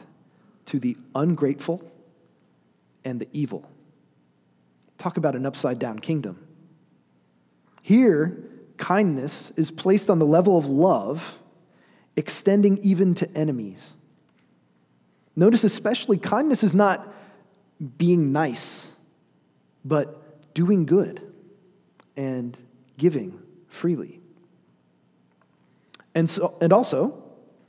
to 0.67 0.79
the 0.79 0.95
ungrateful 1.15 1.81
and 3.03 3.19
the 3.19 3.27
evil. 3.33 3.67
Talk 4.99 5.17
about 5.17 5.35
an 5.35 5.47
upside 5.47 5.79
down 5.79 5.97
kingdom. 5.97 6.47
Here, 7.81 8.37
kindness 8.77 9.51
is 9.55 9.71
placed 9.71 10.11
on 10.11 10.19
the 10.19 10.27
level 10.27 10.59
of 10.59 10.67
love, 10.67 11.39
extending 12.15 12.77
even 12.83 13.15
to 13.15 13.27
enemies. 13.35 13.95
Notice 15.35 15.63
especially, 15.63 16.19
kindness 16.19 16.63
is 16.63 16.75
not 16.75 17.11
being 17.97 18.31
nice, 18.31 18.91
but 19.83 20.53
doing 20.53 20.85
good 20.85 21.19
and 22.15 22.55
giving 22.95 23.39
freely. 23.69 24.19
And, 26.13 26.29
so, 26.29 26.55
and 26.61 26.71
also, 26.71 27.23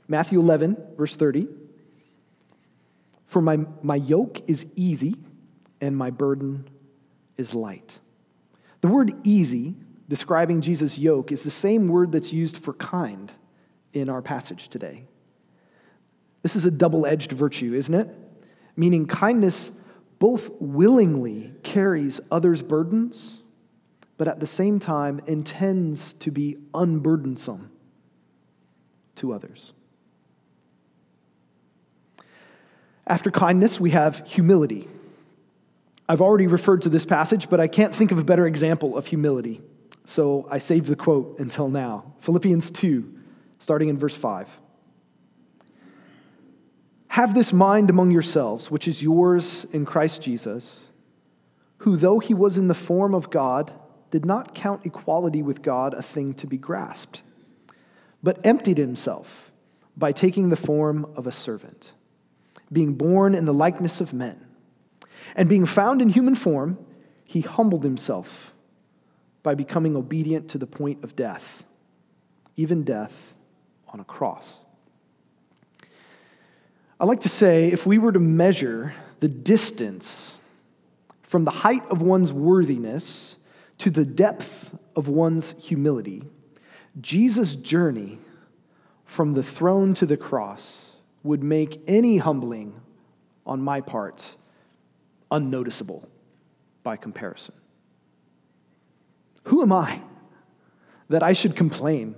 Matthew 0.09 0.39
11, 0.39 0.75
verse 0.97 1.15
30 1.15 1.47
For 3.27 3.41
my, 3.41 3.59
my 3.81 3.95
yoke 3.95 4.41
is 4.49 4.65
easy 4.75 5.15
and 5.79 5.95
my 5.95 6.09
burden 6.09 6.67
is 7.37 7.53
light. 7.53 7.99
The 8.81 8.87
word 8.87 9.13
easy, 9.23 9.75
describing 10.09 10.61
Jesus' 10.61 10.97
yoke, 10.97 11.31
is 11.31 11.43
the 11.43 11.51
same 11.51 11.87
word 11.87 12.11
that's 12.11 12.33
used 12.33 12.57
for 12.57 12.73
kind 12.73 13.31
in 13.93 14.09
our 14.09 14.21
passage 14.21 14.67
today. 14.67 15.03
This 16.41 16.55
is 16.55 16.65
a 16.65 16.71
double 16.71 17.05
edged 17.05 17.31
virtue, 17.31 17.73
isn't 17.75 17.93
it? 17.93 18.09
Meaning, 18.75 19.05
kindness 19.05 19.71
both 20.17 20.49
willingly 20.59 21.53
carries 21.63 22.19
others' 22.31 22.61
burdens, 22.61 23.41
but 24.17 24.27
at 24.27 24.39
the 24.39 24.47
same 24.47 24.79
time 24.79 25.21
intends 25.27 26.13
to 26.15 26.31
be 26.31 26.57
unburdensome 26.73 27.69
to 29.15 29.33
others. 29.33 29.73
After 33.09 33.31
kindness, 33.31 33.79
we 33.79 33.89
have 33.89 34.25
humility. 34.27 34.87
I've 36.07 36.21
already 36.21 36.47
referred 36.47 36.83
to 36.83 36.89
this 36.89 37.05
passage, 37.05 37.49
but 37.49 37.59
I 37.59 37.67
can't 37.67 37.93
think 37.93 38.11
of 38.11 38.19
a 38.19 38.23
better 38.23 38.45
example 38.45 38.95
of 38.95 39.07
humility. 39.07 39.61
So 40.05 40.47
I 40.49 40.59
saved 40.59 40.87
the 40.87 40.95
quote 40.95 41.39
until 41.39 41.69
now. 41.69 42.13
Philippians 42.19 42.71
2, 42.71 43.13
starting 43.57 43.89
in 43.89 43.97
verse 43.97 44.15
5. 44.15 44.59
Have 47.09 47.33
this 47.33 47.51
mind 47.51 47.89
among 47.89 48.11
yourselves, 48.11 48.71
which 48.71 48.87
is 48.87 49.01
yours 49.01 49.65
in 49.71 49.85
Christ 49.85 50.21
Jesus, 50.21 50.81
who, 51.79 51.97
though 51.97 52.19
he 52.19 52.33
was 52.33 52.57
in 52.57 52.67
the 52.67 52.75
form 52.75 53.13
of 53.13 53.29
God, 53.29 53.73
did 54.11 54.25
not 54.25 54.53
count 54.53 54.85
equality 54.85 55.41
with 55.41 55.61
God 55.61 55.93
a 55.93 56.01
thing 56.01 56.33
to 56.35 56.47
be 56.47 56.57
grasped, 56.57 57.23
but 58.21 58.39
emptied 58.43 58.77
himself 58.77 59.51
by 59.97 60.11
taking 60.11 60.49
the 60.49 60.55
form 60.55 61.11
of 61.15 61.27
a 61.27 61.31
servant, 61.31 61.93
being 62.71 62.93
born 62.93 63.35
in 63.35 63.45
the 63.45 63.53
likeness 63.53 64.01
of 64.01 64.13
men. 64.13 64.45
And 65.35 65.47
being 65.49 65.65
found 65.65 66.01
in 66.01 66.09
human 66.09 66.35
form, 66.35 66.77
he 67.23 67.41
humbled 67.41 67.83
himself 67.83 68.53
by 69.43 69.55
becoming 69.55 69.95
obedient 69.95 70.49
to 70.49 70.57
the 70.57 70.67
point 70.67 71.03
of 71.03 71.15
death, 71.15 71.63
even 72.55 72.83
death 72.83 73.33
on 73.87 73.99
a 73.99 74.03
cross. 74.03 74.59
I 76.99 77.05
like 77.05 77.21
to 77.21 77.29
say 77.29 77.71
if 77.71 77.85
we 77.85 77.97
were 77.97 78.11
to 78.11 78.19
measure 78.19 78.93
the 79.19 79.29
distance 79.29 80.35
from 81.23 81.45
the 81.45 81.51
height 81.51 81.85
of 81.89 82.01
one's 82.01 82.33
worthiness 82.33 83.37
to 83.77 83.89
the 83.89 84.03
depth 84.03 84.77
of 84.95 85.07
one's 85.07 85.55
humility, 85.57 86.23
Jesus' 86.99 87.55
journey 87.55 88.19
from 89.05 89.33
the 89.33 89.43
throne 89.43 89.93
to 89.93 90.05
the 90.05 90.17
cross 90.17 90.88
would 91.23 91.43
make 91.43 91.81
any 91.87 92.17
humbling 92.17 92.79
on 93.45 93.61
my 93.61 93.81
part 93.81 94.35
unnoticeable 95.31 96.07
by 96.83 96.95
comparison. 96.95 97.53
Who 99.45 99.61
am 99.61 99.71
I 99.71 100.01
that 101.09 101.23
I 101.23 101.33
should 101.33 101.55
complain 101.55 102.15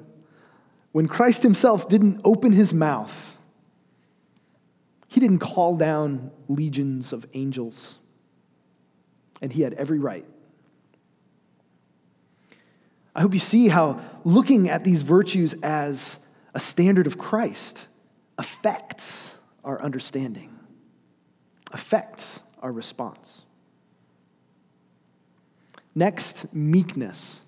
when 0.92 1.08
Christ 1.08 1.44
himself 1.44 1.88
didn't 1.88 2.22
open 2.24 2.52
his 2.52 2.74
mouth 2.74 3.38
he 5.12 5.20
didn't 5.20 5.40
call 5.40 5.76
down 5.76 6.32
legions 6.48 7.12
of 7.12 7.26
angels, 7.34 8.00
and 9.42 9.52
he 9.52 9.62
had 9.62 9.74
every 9.74 10.00
right. 10.00 10.26
I 13.14 13.20
hope 13.20 13.34
you 13.34 13.40
see 13.42 13.68
how 13.68 14.00
looking 14.24 14.70
at 14.70 14.86
these 14.86 15.02
virtues 15.02 15.54
as 15.62 16.18
a 16.54 16.62
standard 16.62 17.08
of 17.08 17.18
Christ 17.18 17.90
affects 18.42 19.38
our 19.64 19.80
understanding, 19.84 20.50
affects 21.72 22.42
our 22.60 22.72
response. 22.72 23.44
Next, 25.94 26.52
meekness. 26.52 27.44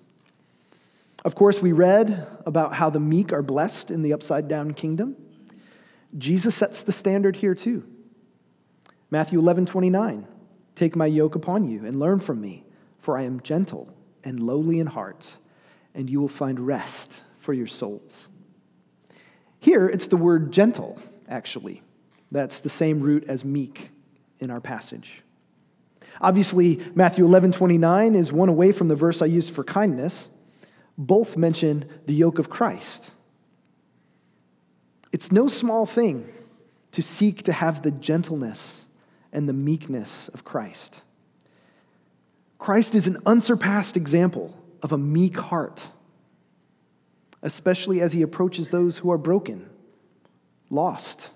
Of 1.24 1.34
course, 1.34 1.60
we 1.60 1.72
read 1.72 2.28
about 2.46 2.74
how 2.74 2.90
the 2.90 3.00
meek 3.00 3.32
are 3.32 3.42
blessed 3.42 3.90
in 3.90 4.02
the 4.02 4.12
upside 4.12 4.46
down 4.46 4.72
kingdom. 4.72 5.16
Jesus 6.16 6.54
sets 6.54 6.84
the 6.84 6.92
standard 6.92 7.34
here 7.34 7.56
too. 7.56 7.82
Matthew 9.10 9.40
11, 9.40 9.66
29. 9.66 10.28
Take 10.76 10.94
my 10.94 11.06
yoke 11.06 11.34
upon 11.34 11.68
you 11.68 11.84
and 11.84 11.98
learn 11.98 12.20
from 12.20 12.40
me, 12.40 12.62
for 13.00 13.18
I 13.18 13.24
am 13.24 13.40
gentle 13.40 13.92
and 14.22 14.38
lowly 14.38 14.78
in 14.78 14.86
heart, 14.86 15.38
and 15.92 16.08
you 16.08 16.20
will 16.20 16.28
find 16.28 16.60
rest 16.60 17.20
for 17.38 17.52
your 17.52 17.66
souls. 17.66 18.28
Here, 19.64 19.88
it's 19.88 20.08
the 20.08 20.18
word 20.18 20.52
gentle, 20.52 20.98
actually. 21.26 21.80
That's 22.30 22.60
the 22.60 22.68
same 22.68 23.00
root 23.00 23.24
as 23.28 23.46
meek 23.46 23.88
in 24.38 24.50
our 24.50 24.60
passage. 24.60 25.22
Obviously, 26.20 26.82
Matthew 26.94 27.24
11, 27.24 27.52
29 27.52 28.14
is 28.14 28.30
one 28.30 28.50
away 28.50 28.72
from 28.72 28.88
the 28.88 28.94
verse 28.94 29.22
I 29.22 29.24
used 29.24 29.54
for 29.54 29.64
kindness. 29.64 30.28
Both 30.98 31.38
mention 31.38 31.86
the 32.04 32.12
yoke 32.12 32.38
of 32.38 32.50
Christ. 32.50 33.14
It's 35.12 35.32
no 35.32 35.48
small 35.48 35.86
thing 35.86 36.30
to 36.92 37.00
seek 37.00 37.44
to 37.44 37.52
have 37.54 37.80
the 37.80 37.90
gentleness 37.90 38.84
and 39.32 39.48
the 39.48 39.54
meekness 39.54 40.28
of 40.28 40.44
Christ. 40.44 41.00
Christ 42.58 42.94
is 42.94 43.06
an 43.06 43.16
unsurpassed 43.24 43.96
example 43.96 44.54
of 44.82 44.92
a 44.92 44.98
meek 44.98 45.38
heart, 45.38 45.88
especially 47.44 48.00
as 48.00 48.14
he 48.14 48.22
approaches 48.22 48.70
those 48.70 48.98
who 48.98 49.12
are 49.12 49.18
broken, 49.18 49.68
lost, 50.70 51.30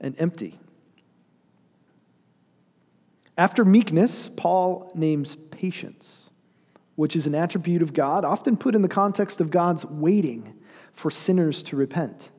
and 0.00 0.14
empty. 0.18 0.58
After 3.38 3.64
meekness, 3.64 4.28
Paul 4.36 4.90
names 4.96 5.36
patience, 5.52 6.30
which 6.96 7.14
is 7.14 7.28
an 7.28 7.34
attribute 7.36 7.80
of 7.80 7.94
God, 7.94 8.24
often 8.24 8.56
put 8.56 8.74
in 8.74 8.82
the 8.82 8.88
context 8.88 9.40
of 9.40 9.52
God's 9.52 9.86
waiting 9.86 10.54
for 10.92 11.12
sinners 11.12 11.62
to 11.62 11.76
repent. 11.76 12.32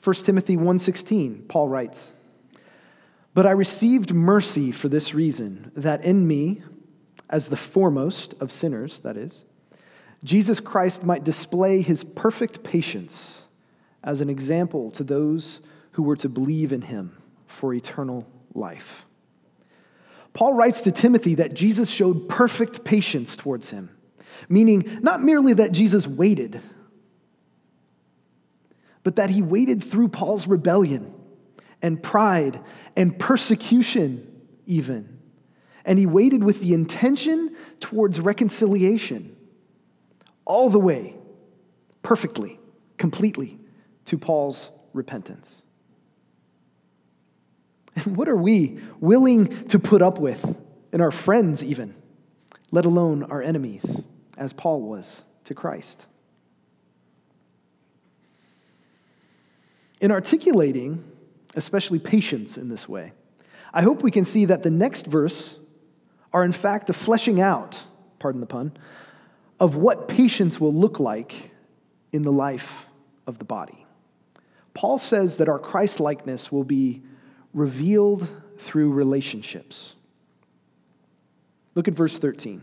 1 0.00 0.24
Timothy 0.24 0.56
1:16, 0.56 1.44
Paul 1.48 1.68
writes, 1.68 2.14
"But 3.34 3.46
I 3.46 3.50
received 3.50 4.14
mercy 4.14 4.72
for 4.72 4.88
this 4.88 5.12
reason, 5.12 5.70
that 5.76 6.02
in 6.02 6.26
me, 6.26 6.62
as 7.28 7.48
the 7.48 7.56
foremost 7.56 8.34
of 8.40 8.50
sinners, 8.50 9.00
that 9.00 9.18
is, 9.18 9.44
Jesus 10.24 10.60
Christ 10.60 11.02
might 11.02 11.24
display 11.24 11.80
his 11.80 12.04
perfect 12.04 12.62
patience 12.62 13.42
as 14.04 14.20
an 14.20 14.30
example 14.30 14.90
to 14.92 15.04
those 15.04 15.60
who 15.92 16.02
were 16.02 16.16
to 16.16 16.28
believe 16.28 16.72
in 16.72 16.82
him 16.82 17.16
for 17.46 17.74
eternal 17.74 18.26
life." 18.54 19.06
Paul 20.32 20.54
writes 20.54 20.80
to 20.82 20.92
Timothy 20.92 21.34
that 21.34 21.54
Jesus 21.54 21.90
showed 21.90 22.28
perfect 22.28 22.84
patience 22.84 23.36
towards 23.36 23.70
him, 23.70 23.90
meaning 24.48 24.98
not 25.02 25.22
merely 25.22 25.52
that 25.52 25.72
Jesus 25.72 26.06
waited 26.06 26.60
but 29.02 29.16
that 29.16 29.30
he 29.30 29.42
waited 29.42 29.82
through 29.82 30.08
Paul's 30.08 30.46
rebellion 30.46 31.12
and 31.80 32.02
pride 32.02 32.60
and 32.96 33.18
persecution, 33.18 34.26
even. 34.66 35.18
And 35.84 35.98
he 35.98 36.06
waited 36.06 36.44
with 36.44 36.60
the 36.60 36.74
intention 36.74 37.56
towards 37.80 38.20
reconciliation, 38.20 39.36
all 40.44 40.70
the 40.70 40.78
way, 40.78 41.16
perfectly, 42.02 42.58
completely, 42.98 43.58
to 44.06 44.18
Paul's 44.18 44.70
repentance. 44.92 45.62
And 47.94 48.16
what 48.16 48.28
are 48.28 48.36
we 48.36 48.78
willing 49.00 49.66
to 49.68 49.78
put 49.78 50.02
up 50.02 50.18
with, 50.18 50.56
in 50.92 51.00
our 51.00 51.10
friends 51.10 51.62
even, 51.62 51.94
let 52.70 52.84
alone 52.84 53.22
our 53.24 53.42
enemies, 53.42 54.00
as 54.36 54.52
Paul 54.52 54.82
was 54.82 55.24
to 55.44 55.54
Christ? 55.54 56.06
In 60.00 60.10
articulating, 60.10 61.04
especially 61.54 61.98
patience 61.98 62.56
in 62.56 62.68
this 62.68 62.88
way, 62.88 63.12
I 63.72 63.82
hope 63.82 64.02
we 64.02 64.10
can 64.10 64.24
see 64.24 64.46
that 64.46 64.62
the 64.62 64.70
next 64.70 65.06
verse 65.06 65.58
are 66.32 66.44
in 66.44 66.52
fact 66.52 66.86
the 66.86 66.92
fleshing 66.92 67.40
out, 67.40 67.84
pardon 68.18 68.40
the 68.40 68.46
pun, 68.46 68.72
of 69.62 69.76
what 69.76 70.08
patience 70.08 70.60
will 70.60 70.74
look 70.74 70.98
like 70.98 71.52
in 72.10 72.22
the 72.22 72.32
life 72.32 72.88
of 73.28 73.38
the 73.38 73.44
body. 73.44 73.86
Paul 74.74 74.98
says 74.98 75.36
that 75.36 75.48
our 75.48 75.60
Christ 75.60 76.00
likeness 76.00 76.50
will 76.50 76.64
be 76.64 77.04
revealed 77.54 78.26
through 78.58 78.90
relationships. 78.90 79.94
Look 81.76 81.86
at 81.86 81.94
verse 81.94 82.18
13. 82.18 82.60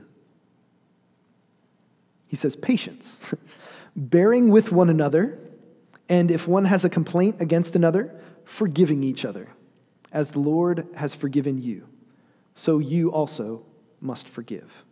He 2.28 2.36
says, 2.36 2.58
Patience, 2.58 3.34
bearing 3.95 4.52
with 4.52 4.74
one 4.74 4.89
another 4.89 5.39
and 6.10 6.30
if 6.30 6.50
one 6.50 6.66
has 6.66 6.84
a 6.84 6.89
complaint 6.89 7.38
against 7.39 7.78
another, 7.78 8.14
forgiving 8.43 9.06
each 9.06 9.24
other, 9.24 9.47
as 10.12 10.32
the 10.32 10.39
Lord 10.39 10.86
has 10.95 11.16
forgiven 11.16 11.62
you, 11.62 11.88
so 12.56 12.78
you 12.78 13.10
also 13.10 13.64
must 14.02 14.28
forgive. 14.28 14.84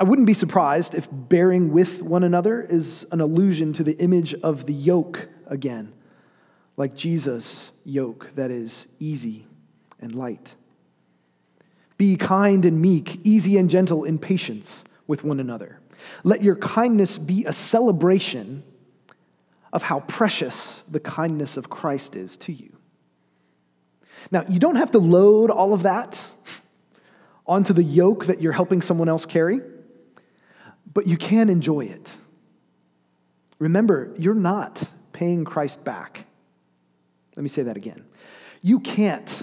I 0.00 0.04
wouldn't 0.04 0.26
be 0.26 0.34
surprised 0.34 0.94
if 0.94 1.08
bearing 1.10 1.72
with 1.72 2.02
one 2.02 2.24
another 2.24 2.62
is 2.62 3.06
an 3.12 3.20
allusion 3.20 3.72
to 3.74 3.84
the 3.84 3.96
image 3.98 4.34
of 4.34 4.66
the 4.66 4.72
yoke 4.72 5.28
again, 5.46 5.92
like 6.76 6.94
Jesus' 6.94 7.72
yoke 7.84 8.30
that 8.34 8.50
is 8.50 8.86
easy 8.98 9.46
and 10.00 10.14
light. 10.14 10.54
Be 11.98 12.16
kind 12.16 12.64
and 12.64 12.80
meek, 12.80 13.20
easy 13.22 13.58
and 13.58 13.70
gentle 13.70 14.04
in 14.04 14.18
patience 14.18 14.82
with 15.06 15.22
one 15.22 15.38
another. 15.38 15.78
Let 16.24 16.42
your 16.42 16.56
kindness 16.56 17.18
be 17.18 17.44
a 17.44 17.52
celebration 17.52 18.64
of 19.72 19.84
how 19.84 20.00
precious 20.00 20.82
the 20.90 21.00
kindness 21.00 21.56
of 21.56 21.70
Christ 21.70 22.16
is 22.16 22.36
to 22.38 22.52
you. 22.52 22.76
Now, 24.30 24.44
you 24.48 24.58
don't 24.58 24.76
have 24.76 24.90
to 24.92 24.98
load 24.98 25.50
all 25.50 25.72
of 25.72 25.82
that 25.84 26.32
onto 27.46 27.72
the 27.72 27.82
yoke 27.82 28.26
that 28.26 28.40
you're 28.40 28.52
helping 28.52 28.80
someone 28.80 29.08
else 29.08 29.26
carry, 29.26 29.60
but 30.94 31.06
you 31.06 31.16
can 31.16 31.48
enjoy 31.48 31.86
it. 31.86 32.12
Remember, 33.58 34.12
you're 34.18 34.34
not 34.34 34.82
paying 35.12 35.44
Christ 35.44 35.84
back. 35.84 36.26
Let 37.36 37.42
me 37.42 37.48
say 37.48 37.62
that 37.62 37.76
again. 37.76 38.04
You 38.60 38.80
can't 38.80 39.42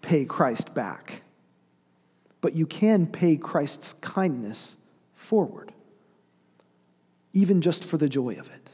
pay 0.00 0.24
Christ 0.24 0.74
back, 0.74 1.22
but 2.40 2.54
you 2.54 2.66
can 2.66 3.06
pay 3.06 3.36
Christ's 3.36 3.94
kindness 4.00 4.76
forward, 5.14 5.72
even 7.32 7.60
just 7.60 7.84
for 7.84 7.96
the 7.96 8.08
joy 8.08 8.34
of 8.34 8.46
it. 8.48 8.70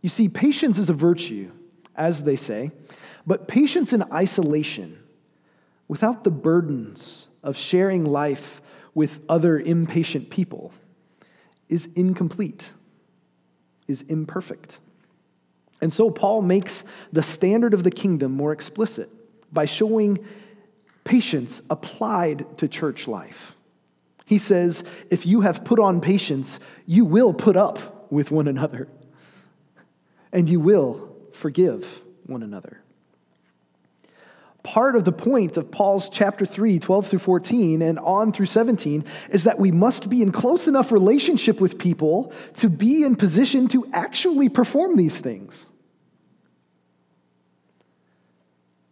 You 0.00 0.08
see, 0.08 0.28
patience 0.28 0.78
is 0.78 0.90
a 0.90 0.94
virtue, 0.94 1.50
as 1.94 2.24
they 2.24 2.36
say, 2.36 2.72
but 3.26 3.48
patience 3.48 3.92
in 3.92 4.02
isolation, 4.12 4.98
without 5.88 6.24
the 6.24 6.30
burdens 6.30 7.28
of 7.42 7.56
sharing 7.56 8.04
life 8.04 8.60
with 8.94 9.20
other 9.28 9.58
impatient 9.58 10.30
people, 10.30 10.72
is 11.68 11.88
incomplete, 11.94 12.72
is 13.88 14.02
imperfect. 14.02 14.78
And 15.80 15.92
so 15.92 16.10
Paul 16.10 16.42
makes 16.42 16.84
the 17.12 17.22
standard 17.22 17.74
of 17.74 17.82
the 17.82 17.90
kingdom 17.90 18.32
more 18.32 18.52
explicit 18.52 19.10
by 19.52 19.64
showing 19.64 20.18
patience 21.04 21.62
applied 21.68 22.58
to 22.58 22.68
church 22.68 23.06
life. 23.08 23.56
He 24.24 24.38
says, 24.38 24.84
if 25.10 25.26
you 25.26 25.42
have 25.42 25.64
put 25.64 25.78
on 25.78 26.00
patience, 26.00 26.58
you 26.86 27.04
will 27.04 27.34
put 27.34 27.56
up 27.56 28.10
with 28.10 28.30
one 28.30 28.48
another 28.48 28.88
and 30.32 30.48
you 30.48 30.60
will 30.60 31.14
forgive 31.32 32.00
one 32.26 32.42
another. 32.42 32.80
Part 34.64 34.96
of 34.96 35.04
the 35.04 35.12
point 35.12 35.58
of 35.58 35.70
Paul's 35.70 36.08
chapter 36.08 36.46
3, 36.46 36.78
12 36.78 37.06
through 37.06 37.18
14, 37.18 37.82
and 37.82 37.98
on 37.98 38.32
through 38.32 38.46
17 38.46 39.04
is 39.28 39.44
that 39.44 39.58
we 39.58 39.70
must 39.70 40.08
be 40.08 40.22
in 40.22 40.32
close 40.32 40.66
enough 40.66 40.90
relationship 40.90 41.60
with 41.60 41.78
people 41.78 42.32
to 42.56 42.70
be 42.70 43.04
in 43.04 43.14
position 43.14 43.68
to 43.68 43.86
actually 43.92 44.48
perform 44.48 44.96
these 44.96 45.20
things. 45.20 45.66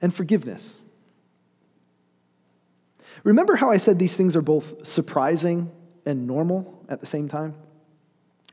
And 0.02 0.12
forgiveness. 0.12 0.76
Remember 3.24 3.56
how 3.56 3.70
I 3.70 3.78
said 3.78 3.98
these 3.98 4.16
things 4.16 4.36
are 4.36 4.42
both 4.42 4.86
surprising 4.86 5.70
and 6.04 6.26
normal 6.26 6.84
at 6.90 7.00
the 7.00 7.06
same 7.06 7.28
time? 7.28 7.54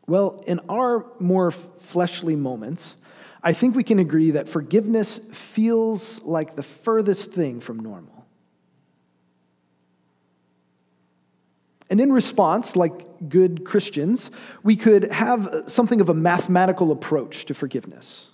Well, 0.07 0.41
in 0.47 0.61
our 0.69 1.05
more 1.19 1.51
fleshly 1.51 2.37
moments, 2.37 2.95
I 3.41 3.53
think 3.53 3.75
we 3.75 3.83
can 3.83 3.99
agree 3.99 4.31
that 4.31 4.49
forgiveness 4.49 5.19
feels 5.31 6.21
like 6.23 6.55
the 6.55 6.63
furthest 6.63 7.31
thing 7.31 7.59
from 7.59 7.79
normal. 7.79 8.25
And 11.89 11.99
in 11.99 12.11
response, 12.11 12.75
like 12.75 13.29
good 13.29 13.65
Christians, 13.65 14.29
we 14.61 14.75
could 14.75 15.11
have 15.11 15.63
something 15.67 16.01
of 16.01 16.09
a 16.09 16.13
mathematical 16.13 16.91
approach 16.91 17.45
to 17.45 17.53
forgiveness. 17.53 18.27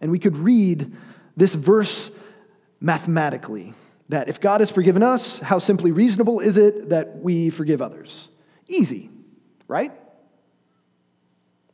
And 0.00 0.10
we 0.10 0.18
could 0.18 0.36
read 0.36 0.94
this 1.36 1.54
verse 1.54 2.10
mathematically 2.80 3.74
that 4.08 4.28
if 4.28 4.40
God 4.40 4.60
has 4.60 4.70
forgiven 4.70 5.02
us, 5.02 5.38
how 5.40 5.58
simply 5.58 5.90
reasonable 5.90 6.40
is 6.40 6.56
it 6.56 6.88
that 6.88 7.18
we 7.18 7.50
forgive 7.50 7.82
others? 7.82 8.28
Easy, 8.66 9.10
right? 9.66 9.92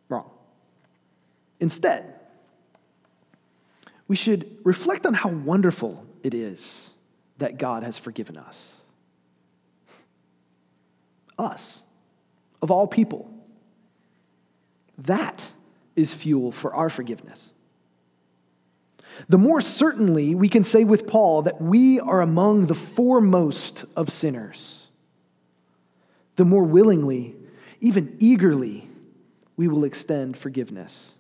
Wrong. 0.09 0.31
Instead, 1.61 2.14
we 4.15 4.17
should 4.17 4.59
reflect 4.63 5.07
on 5.07 5.13
how 5.13 5.29
wonderful 5.29 6.07
it 6.23 6.35
is 6.35 6.91
that 7.39 7.59
God 7.59 7.83
has 7.83 7.99
forgiven 7.99 8.37
us. 8.37 8.77
Us, 11.37 11.83
of 12.63 12.71
all 12.71 12.87
people. 12.87 13.29
That 14.99 15.51
is 15.97 16.15
fuel 16.15 16.53
for 16.53 16.73
our 16.73 16.89
forgiveness. 16.91 17.55
The 19.29 19.37
more 19.37 19.61
certainly 19.61 20.37
we 20.37 20.49
can 20.49 20.63
say 20.63 20.85
with 20.85 21.09
Paul 21.09 21.43
that 21.43 21.61
we 21.61 21.99
are 21.99 22.21
among 22.21 22.67
the 22.67 22.75
foremost 22.77 23.85
of 23.97 24.11
sinners, 24.11 24.87
the 26.37 26.45
more 26.45 26.63
willingly, 26.63 27.35
even 27.81 28.17
eagerly, 28.21 28.89
we 29.57 29.67
will 29.67 29.83
extend 29.83 30.37
forgiveness 30.37 31.15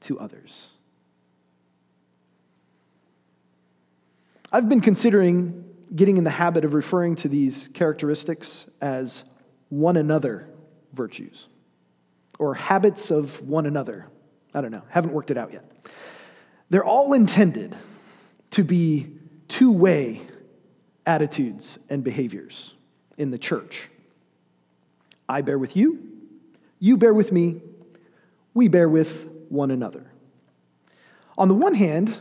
to 0.00 0.18
others. 0.18 0.72
I've 4.52 4.68
been 4.68 4.80
considering 4.80 5.64
getting 5.94 6.18
in 6.18 6.24
the 6.24 6.30
habit 6.30 6.64
of 6.64 6.74
referring 6.74 7.16
to 7.16 7.28
these 7.28 7.68
characteristics 7.74 8.68
as 8.80 9.24
one 9.70 9.96
another 9.96 10.48
virtues 10.92 11.48
or 12.38 12.54
habits 12.54 13.10
of 13.10 13.42
one 13.42 13.66
another. 13.66 14.06
I 14.54 14.60
don't 14.60 14.70
know, 14.70 14.82
haven't 14.88 15.12
worked 15.12 15.30
it 15.30 15.36
out 15.36 15.52
yet. 15.52 15.64
They're 16.70 16.84
all 16.84 17.12
intended 17.12 17.74
to 18.50 18.62
be 18.62 19.08
two 19.48 19.72
way 19.72 20.22
attitudes 21.04 21.78
and 21.88 22.04
behaviors 22.04 22.74
in 23.18 23.30
the 23.30 23.38
church. 23.38 23.88
I 25.28 25.42
bear 25.42 25.58
with 25.58 25.76
you, 25.76 25.98
you 26.78 26.96
bear 26.96 27.12
with 27.12 27.32
me, 27.32 27.60
we 28.54 28.68
bear 28.68 28.88
with 28.88 29.28
one 29.48 29.70
another. 29.70 30.06
On 31.36 31.48
the 31.48 31.54
one 31.54 31.74
hand, 31.74 32.20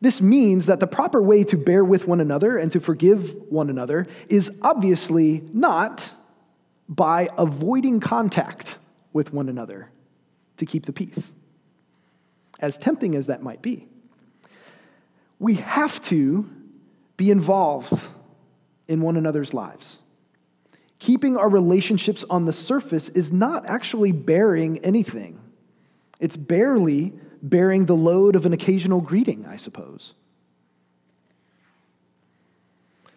this 0.00 0.20
means 0.22 0.66
that 0.66 0.80
the 0.80 0.86
proper 0.86 1.20
way 1.20 1.42
to 1.44 1.56
bear 1.56 1.84
with 1.84 2.06
one 2.06 2.20
another 2.20 2.56
and 2.56 2.70
to 2.72 2.80
forgive 2.80 3.34
one 3.50 3.68
another 3.68 4.06
is 4.28 4.52
obviously 4.62 5.42
not 5.52 6.14
by 6.88 7.28
avoiding 7.36 8.00
contact 8.00 8.78
with 9.12 9.32
one 9.32 9.48
another 9.48 9.90
to 10.56 10.66
keep 10.66 10.86
the 10.86 10.92
peace, 10.92 11.32
as 12.60 12.78
tempting 12.78 13.14
as 13.14 13.26
that 13.26 13.42
might 13.42 13.60
be. 13.60 13.88
We 15.38 15.54
have 15.54 16.00
to 16.02 16.48
be 17.16 17.30
involved 17.30 18.08
in 18.86 19.00
one 19.00 19.16
another's 19.16 19.52
lives. 19.52 19.98
Keeping 20.98 21.36
our 21.36 21.48
relationships 21.48 22.24
on 22.30 22.44
the 22.44 22.52
surface 22.52 23.08
is 23.10 23.30
not 23.30 23.66
actually 23.66 24.12
bearing 24.12 24.78
anything. 24.78 25.40
It's 26.18 26.36
barely 26.36 27.12
bearing 27.42 27.86
the 27.86 27.96
load 27.96 28.36
of 28.36 28.46
an 28.46 28.52
occasional 28.52 29.00
greeting, 29.00 29.46
I 29.46 29.56
suppose. 29.56 30.14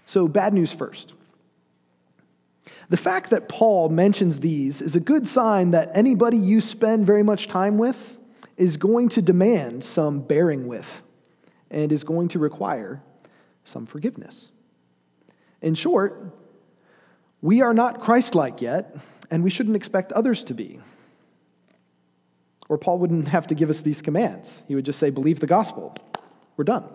So, 0.05 0.27
bad 0.27 0.53
news 0.53 0.71
first. 0.71 1.13
The 2.89 2.97
fact 2.97 3.29
that 3.29 3.47
Paul 3.47 3.87
mentions 3.87 4.41
these 4.41 4.81
is 4.81 4.95
a 4.95 4.99
good 4.99 5.25
sign 5.25 5.71
that 5.71 5.89
anybody 5.93 6.37
you 6.37 6.59
spend 6.59 7.05
very 7.05 7.23
much 7.23 7.47
time 7.47 7.77
with 7.77 8.17
is 8.57 8.75
going 8.75 9.09
to 9.09 9.21
demand 9.21 9.83
some 9.83 10.19
bearing 10.19 10.67
with 10.67 11.01
and 11.69 11.91
is 11.91 12.03
going 12.03 12.27
to 12.29 12.39
require 12.39 13.01
some 13.63 13.85
forgiveness. 13.85 14.47
In 15.61 15.75
short, 15.75 16.21
we 17.41 17.61
are 17.61 17.73
not 17.73 18.01
Christ 18.01 18.35
like 18.35 18.61
yet, 18.61 18.95
and 19.29 19.43
we 19.43 19.49
shouldn't 19.49 19.75
expect 19.75 20.11
others 20.11 20.43
to 20.43 20.53
be. 20.53 20.79
Or 22.71 22.77
Paul 22.77 22.99
wouldn't 22.99 23.27
have 23.27 23.47
to 23.47 23.53
give 23.53 23.69
us 23.69 23.81
these 23.81 24.01
commands. 24.01 24.63
He 24.65 24.75
would 24.75 24.85
just 24.85 24.97
say, 24.97 25.09
Believe 25.09 25.41
the 25.41 25.45
gospel. 25.45 25.93
We're 26.55 26.63
done. 26.63 26.85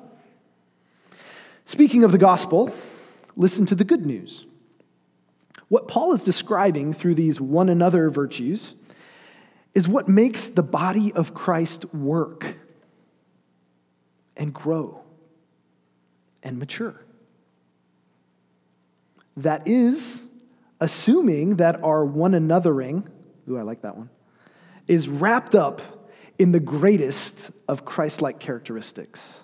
Speaking 1.66 2.02
of 2.02 2.12
the 2.12 2.18
gospel, 2.18 2.74
listen 3.36 3.66
to 3.66 3.74
the 3.74 3.84
good 3.84 4.06
news. 4.06 4.46
What 5.68 5.86
Paul 5.86 6.14
is 6.14 6.24
describing 6.24 6.94
through 6.94 7.16
these 7.16 7.42
one 7.42 7.68
another 7.68 8.08
virtues 8.08 8.74
is 9.74 9.86
what 9.86 10.08
makes 10.08 10.48
the 10.48 10.62
body 10.62 11.12
of 11.12 11.34
Christ 11.34 11.84
work 11.94 12.56
and 14.34 14.54
grow 14.54 15.02
and 16.42 16.58
mature. 16.58 17.04
That 19.36 19.68
is 19.68 20.22
assuming 20.80 21.56
that 21.56 21.84
our 21.84 22.02
one 22.02 22.32
anothering, 22.32 23.08
ooh, 23.50 23.58
I 23.58 23.62
like 23.62 23.82
that 23.82 23.94
one, 23.94 24.08
is 24.87 25.09
wrapped 25.09 25.55
up 25.55 25.82
in 26.39 26.53
the 26.53 26.61
greatest 26.61 27.51
of 27.68 27.84
Christ 27.84 28.22
like 28.22 28.39
characteristics 28.39 29.41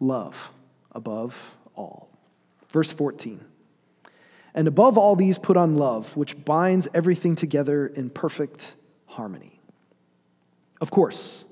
love 0.00 0.50
above 0.90 1.54
all. 1.74 2.08
Verse 2.70 2.92
14. 2.92 3.40
And 4.54 4.68
above 4.68 4.98
all 4.98 5.16
these, 5.16 5.38
put 5.38 5.56
on 5.56 5.76
love, 5.76 6.14
which 6.16 6.44
binds 6.44 6.88
everything 6.92 7.36
together 7.36 7.86
in 7.86 8.10
perfect 8.10 8.74
harmony. 9.06 9.60
Of 10.80 10.90
course, 10.90 11.44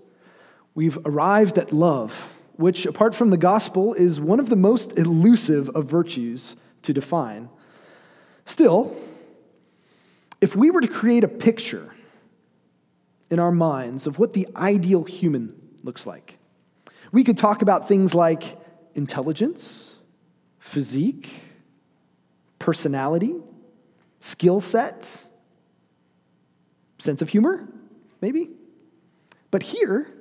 we've 0.75 0.99
arrived 1.07 1.57
at 1.57 1.73
love, 1.73 2.37
which, 2.57 2.85
apart 2.85 3.15
from 3.15 3.31
the 3.31 3.39
gospel, 3.39 3.95
is 3.95 4.21
one 4.21 4.41
of 4.41 4.51
the 4.51 4.57
most 4.57 4.99
elusive 4.99 5.71
of 5.71 5.87
virtues 5.87 6.57
to 6.83 6.93
define. 6.93 7.49
Still, 8.45 8.95
if 10.41 10.57
we 10.57 10.71
were 10.71 10.81
to 10.81 10.89
create 10.89 11.25
a 11.25 11.29
picture 11.29 11.95
in 13.31 13.39
our 13.39 13.53
minds 13.53 14.07
of 14.07 14.19
what 14.19 14.33
the 14.33 14.47
ideal 14.57 15.05
human 15.05 15.55
looks 15.83 16.07
like, 16.07 16.39
we 17.13 17.25
could 17.25 17.37
talk 17.37 17.63
about 17.63 17.89
things 17.89 18.15
like 18.15 18.59
intelligence, 18.95 19.97
physique, 20.59 21.31
personality, 22.59 23.37
skill 24.21 24.61
set, 24.61 25.27
sense 26.99 27.23
of 27.23 27.29
humor, 27.29 27.69
maybe. 28.21 28.51
But 29.51 29.63
here, 29.63 30.13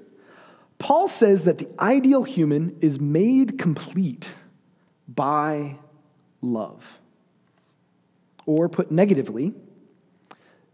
Paul 0.80 1.08
says 1.08 1.44
that 1.44 1.58
the 1.58 1.70
ideal 1.80 2.24
human 2.24 2.78
is 2.80 3.00
made 3.00 3.60
complete 3.60 4.34
by 5.08 5.78
love. 6.42 7.00
Or 8.46 8.70
put 8.70 8.90
negatively, 8.90 9.54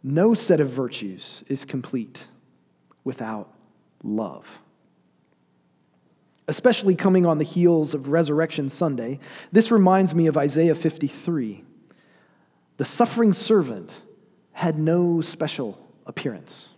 no 0.06 0.36
set 0.36 0.60
of 0.60 0.70
virtues 0.70 1.44
is 1.48 1.66
complete 1.66 2.28
without 3.04 3.52
love. 4.04 4.62
Especially 6.48 6.94
coming 6.94 7.26
on 7.26 7.40
the 7.40 7.44
heels 7.44 7.96
of 7.96 8.10
Resurrection 8.10 8.70
Sunday, 8.70 9.20
this 9.52 9.72
reminds 9.72 10.14
me 10.14 10.28
of 10.28 10.38
Isaiah 10.38 10.76
53. 10.76 11.64
The 12.78 12.86
suffering 12.86 13.34
servant 13.34 13.92
had 14.52 14.78
no 14.78 15.22
special 15.22 15.84
appearance. 16.06 16.70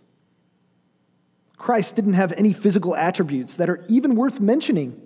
Christ 1.58 1.96
didn't 1.96 2.14
have 2.14 2.32
any 2.32 2.54
physical 2.54 2.96
attributes 2.96 3.56
that 3.56 3.68
are 3.68 3.84
even 3.88 4.16
worth 4.16 4.40
mentioning 4.40 5.02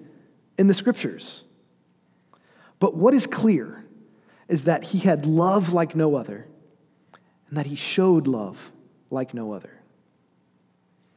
in 0.57 0.69
the 0.69 0.75
scriptures. 0.75 1.43
But 2.79 2.95
what 2.95 3.15
is 3.15 3.27
clear 3.27 3.85
is 4.47 4.63
that 4.65 4.85
he 4.85 4.99
had 4.99 5.27
love 5.27 5.73
like 5.73 5.97
no 5.97 6.15
other, 6.15 6.47
and 7.53 7.59
that 7.59 7.67
he 7.67 7.77
showed 7.77 8.27
love 8.27 8.73
like 9.11 9.35
no 9.35 9.53
other. 9.53 9.79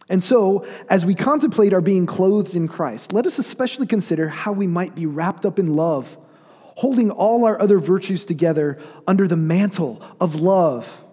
And 0.10 0.22
so, 0.22 0.68
as 0.90 1.06
we 1.06 1.16
contemplate 1.16 1.72
our 1.72 1.80
being 1.80 2.06
clothed 2.06 2.58
in 2.58 2.68
Christ, 2.68 3.14
let 3.14 3.26
us 3.26 3.40
especially 3.40 3.88
consider 3.88 4.28
how 4.28 4.52
we 4.52 4.68
might 4.68 4.96
be 4.96 5.06
wrapped 5.06 5.46
up 5.46 5.60
in 5.60 5.76
love, 5.76 6.18
holding 6.76 7.10
all 7.10 7.46
our 7.46 7.58
other 7.62 7.80
virtues 7.80 8.26
together 8.26 8.80
under 9.08 9.30
the 9.30 9.38
mantle 9.38 10.06
of 10.20 10.36
love, 10.36 11.06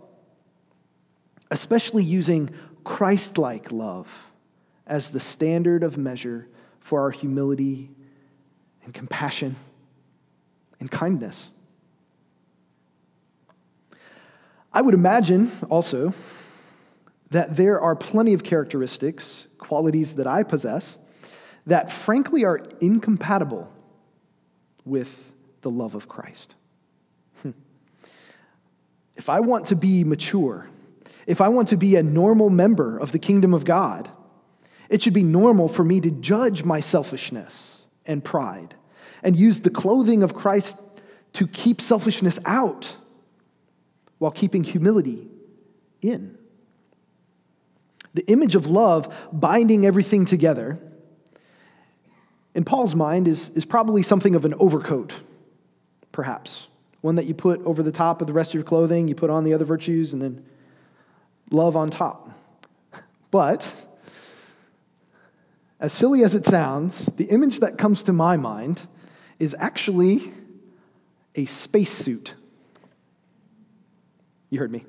especially 1.52 2.02
using 2.02 2.50
Christ 2.82 3.38
like 3.38 3.70
love 3.70 4.26
as 4.88 5.10
the 5.10 5.20
standard 5.20 5.84
of 5.84 5.96
measure 5.96 6.48
for 6.80 7.00
our 7.02 7.12
humility 7.12 7.92
and 8.82 8.92
compassion 8.92 9.54
and 10.80 10.90
kindness. 10.90 11.51
I 14.74 14.80
would 14.82 14.94
imagine 14.94 15.52
also 15.68 16.14
that 17.30 17.56
there 17.56 17.80
are 17.80 17.96
plenty 17.96 18.34
of 18.34 18.42
characteristics, 18.42 19.48
qualities 19.58 20.14
that 20.14 20.26
I 20.26 20.42
possess, 20.42 20.98
that 21.66 21.92
frankly 21.92 22.44
are 22.44 22.60
incompatible 22.80 23.70
with 24.84 25.32
the 25.60 25.70
love 25.70 25.94
of 25.94 26.08
Christ. 26.08 26.54
Hmm. 27.42 27.50
If 29.16 29.28
I 29.28 29.40
want 29.40 29.66
to 29.66 29.76
be 29.76 30.04
mature, 30.04 30.68
if 31.26 31.40
I 31.40 31.48
want 31.48 31.68
to 31.68 31.76
be 31.76 31.96
a 31.96 32.02
normal 32.02 32.50
member 32.50 32.98
of 32.98 33.12
the 33.12 33.18
kingdom 33.18 33.54
of 33.54 33.64
God, 33.64 34.10
it 34.88 35.02
should 35.02 35.14
be 35.14 35.22
normal 35.22 35.68
for 35.68 35.84
me 35.84 36.00
to 36.00 36.10
judge 36.10 36.64
my 36.64 36.80
selfishness 36.80 37.86
and 38.04 38.24
pride 38.24 38.74
and 39.22 39.36
use 39.36 39.60
the 39.60 39.70
clothing 39.70 40.22
of 40.22 40.34
Christ 40.34 40.76
to 41.34 41.46
keep 41.46 41.80
selfishness 41.80 42.38
out 42.44 42.96
while 44.22 44.30
keeping 44.30 44.62
humility 44.62 45.26
in. 46.00 46.38
The 48.14 48.24
image 48.28 48.54
of 48.54 48.68
love 48.68 49.12
binding 49.32 49.84
everything 49.84 50.26
together, 50.26 50.78
in 52.54 52.62
Paul's 52.62 52.94
mind, 52.94 53.26
is, 53.26 53.48
is 53.56 53.64
probably 53.64 54.04
something 54.04 54.36
of 54.36 54.44
an 54.44 54.54
overcoat, 54.60 55.12
perhaps. 56.12 56.68
One 57.00 57.16
that 57.16 57.26
you 57.26 57.34
put 57.34 57.62
over 57.62 57.82
the 57.82 57.90
top 57.90 58.20
of 58.20 58.28
the 58.28 58.32
rest 58.32 58.50
of 58.50 58.54
your 58.54 58.62
clothing, 58.62 59.08
you 59.08 59.16
put 59.16 59.28
on 59.28 59.42
the 59.42 59.54
other 59.54 59.64
virtues, 59.64 60.12
and 60.12 60.22
then 60.22 60.44
love 61.50 61.76
on 61.76 61.90
top. 61.90 62.30
But, 63.32 63.74
as 65.80 65.92
silly 65.92 66.22
as 66.22 66.36
it 66.36 66.44
sounds, 66.44 67.06
the 67.16 67.24
image 67.24 67.58
that 67.58 67.76
comes 67.76 68.04
to 68.04 68.12
my 68.12 68.36
mind 68.36 68.86
is 69.40 69.56
actually 69.58 70.32
a 71.34 71.44
spacesuit. 71.44 72.36
You 74.52 74.58
heard 74.58 74.70
me. 74.70 74.84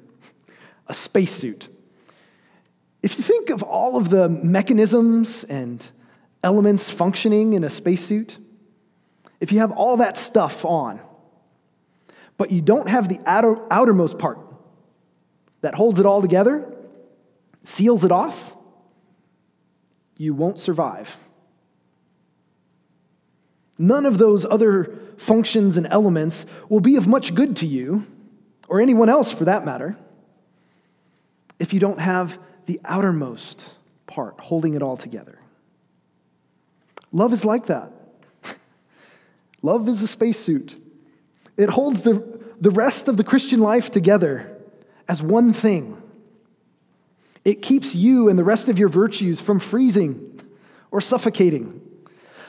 A 0.87 0.93
spacesuit. 0.93 1.69
If 3.01 3.17
you 3.17 3.23
think 3.23 3.49
of 3.49 3.63
all 3.63 3.95
of 3.95 4.09
the 4.09 4.27
mechanisms 4.27 5.45
and 5.45 5.81
elements 6.43 6.89
functioning 6.89 7.53
in 7.53 7.63
a 7.63 7.69
spacesuit, 7.69 8.39
if 9.39 9.53
you 9.53 9.59
have 9.59 9.71
all 9.71 9.95
that 9.97 10.17
stuff 10.17 10.65
on, 10.65 10.99
but 12.35 12.51
you 12.51 12.59
don't 12.59 12.89
have 12.89 13.07
the 13.07 13.21
outer, 13.25 13.55
outermost 13.71 14.19
part 14.19 14.37
that 15.61 15.75
holds 15.75 15.97
it 15.97 16.05
all 16.05 16.21
together, 16.21 16.69
seals 17.63 18.03
it 18.03 18.11
off, 18.11 18.57
you 20.17 20.33
won't 20.33 20.59
survive. 20.59 21.17
None 23.77 24.05
of 24.05 24.17
those 24.17 24.43
other 24.43 24.93
functions 25.15 25.77
and 25.77 25.87
elements 25.89 26.45
will 26.67 26.81
be 26.81 26.97
of 26.97 27.07
much 27.07 27.33
good 27.33 27.55
to 27.57 27.65
you 27.65 28.05
or 28.67 28.81
anyone 28.81 29.09
else 29.09 29.31
for 29.31 29.45
that 29.45 29.65
matter, 29.65 29.97
if 31.59 31.73
you 31.73 31.79
don't 31.79 31.99
have 31.99 32.37
the 32.65 32.79
outermost 32.85 33.73
part, 34.07 34.39
holding 34.39 34.73
it 34.73 34.81
all 34.81 34.97
together. 34.97 35.39
Love 37.11 37.33
is 37.33 37.45
like 37.45 37.67
that. 37.67 37.91
Love 39.61 39.87
is 39.87 40.01
a 40.01 40.07
spacesuit. 40.07 40.75
It 41.57 41.69
holds 41.69 42.01
the, 42.01 42.41
the 42.59 42.71
rest 42.71 43.07
of 43.07 43.17
the 43.17 43.23
Christian 43.23 43.59
life 43.59 43.91
together 43.91 44.57
as 45.07 45.21
one 45.21 45.53
thing. 45.53 46.01
It 47.45 47.61
keeps 47.61 47.93
you 47.93 48.29
and 48.29 48.39
the 48.39 48.43
rest 48.43 48.69
of 48.69 48.79
your 48.79 48.89
virtues 48.89 49.41
from 49.41 49.59
freezing 49.59 50.41
or 50.91 51.01
suffocating. 51.01 51.81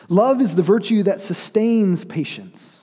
Love 0.08 0.40
is 0.40 0.54
the 0.54 0.62
virtue 0.62 1.02
that 1.02 1.20
sustains 1.20 2.04
patience. 2.04 2.73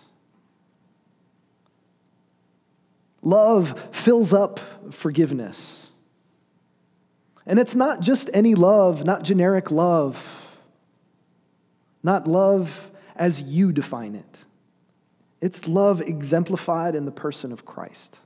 Love 3.22 3.90
fills 3.92 4.34
up 4.34 4.60
forgiveness. 4.94 5.90
And 7.46 7.60
it's 7.60 7.76
not 7.76 8.02
just 8.02 8.30
any 8.34 8.56
love, 8.56 9.06
not 9.06 9.24
generic 9.24 9.72
love, 9.72 10.50
not 12.04 12.28
love 12.28 12.92
as 13.16 13.42
you 13.42 13.72
define 13.72 14.16
it. 14.16 14.46
It's 15.40 15.68
love 15.68 16.02
exemplified 16.02 16.96
in 16.96 17.06
the 17.06 17.12
person 17.12 17.52
of 17.52 17.66
Christ. 17.66 18.20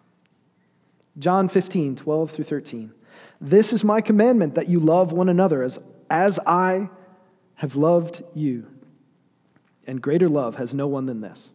John 1.17 1.47
15, 1.47 1.95
12 1.95 2.31
through 2.31 2.45
13. 2.45 2.93
This 3.39 3.71
is 3.73 3.83
my 3.83 4.01
commandment 4.01 4.55
that 4.55 4.67
you 4.67 4.79
love 4.79 5.11
one 5.11 5.29
another 5.29 5.63
as, 5.63 5.79
as 6.09 6.39
I 6.45 6.89
have 7.55 7.75
loved 7.75 8.23
you. 8.33 8.67
And 9.87 10.01
greater 10.01 10.27
love 10.27 10.55
has 10.55 10.73
no 10.73 10.87
one 10.87 11.05
than 11.05 11.21
this 11.21 11.51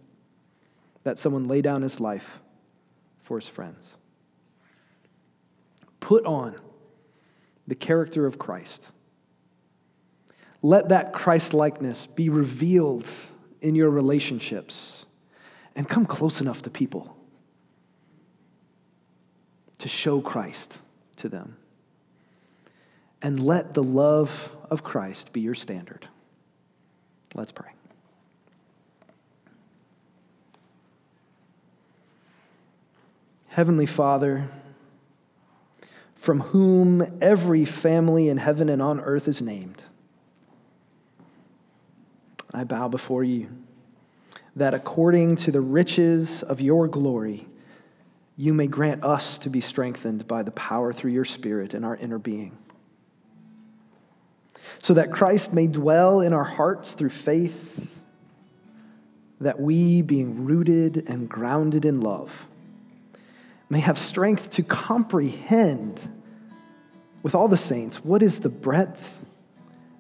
that 1.02 1.18
someone 1.18 1.44
lay 1.44 1.62
down 1.62 1.80
his 1.80 1.98
life 1.98 2.40
for 3.30 3.38
his 3.38 3.48
friends. 3.48 3.90
Put 6.00 6.26
on 6.26 6.56
the 7.68 7.76
character 7.76 8.26
of 8.26 8.40
Christ. 8.40 8.90
Let 10.62 10.88
that 10.88 11.12
Christ 11.12 11.54
likeness 11.54 12.08
be 12.08 12.28
revealed 12.28 13.06
in 13.60 13.76
your 13.76 13.88
relationships 13.88 15.06
and 15.76 15.88
come 15.88 16.06
close 16.06 16.40
enough 16.40 16.62
to 16.62 16.70
people 16.70 17.16
to 19.78 19.86
show 19.86 20.20
Christ 20.20 20.80
to 21.18 21.28
them. 21.28 21.56
And 23.22 23.38
let 23.38 23.74
the 23.74 23.84
love 23.84 24.56
of 24.68 24.82
Christ 24.82 25.32
be 25.32 25.40
your 25.40 25.54
standard. 25.54 26.08
Let's 27.36 27.52
pray. 27.52 27.70
Heavenly 33.50 33.86
Father, 33.86 34.48
from 36.14 36.38
whom 36.40 37.04
every 37.20 37.64
family 37.64 38.28
in 38.28 38.36
heaven 38.36 38.68
and 38.68 38.80
on 38.80 39.00
earth 39.00 39.26
is 39.26 39.42
named, 39.42 39.82
I 42.54 42.62
bow 42.62 42.86
before 42.86 43.24
you 43.24 43.48
that 44.54 44.72
according 44.72 45.34
to 45.34 45.50
the 45.50 45.60
riches 45.60 46.44
of 46.44 46.60
your 46.60 46.86
glory, 46.86 47.48
you 48.36 48.54
may 48.54 48.68
grant 48.68 49.02
us 49.02 49.36
to 49.38 49.50
be 49.50 49.60
strengthened 49.60 50.28
by 50.28 50.44
the 50.44 50.52
power 50.52 50.92
through 50.92 51.10
your 51.10 51.24
Spirit 51.24 51.74
in 51.74 51.82
our 51.82 51.96
inner 51.96 52.18
being. 52.18 52.56
So 54.80 54.94
that 54.94 55.10
Christ 55.10 55.52
may 55.52 55.66
dwell 55.66 56.20
in 56.20 56.32
our 56.32 56.44
hearts 56.44 56.94
through 56.94 57.10
faith, 57.10 57.92
that 59.40 59.58
we, 59.58 60.02
being 60.02 60.44
rooted 60.44 61.04
and 61.08 61.28
grounded 61.28 61.84
in 61.84 62.00
love, 62.00 62.46
may 63.70 63.80
have 63.80 63.98
strength 63.98 64.50
to 64.50 64.62
comprehend 64.62 66.08
with 67.22 67.34
all 67.34 67.48
the 67.48 67.56
saints 67.56 68.04
what 68.04 68.22
is 68.22 68.40
the 68.40 68.48
breadth 68.48 69.24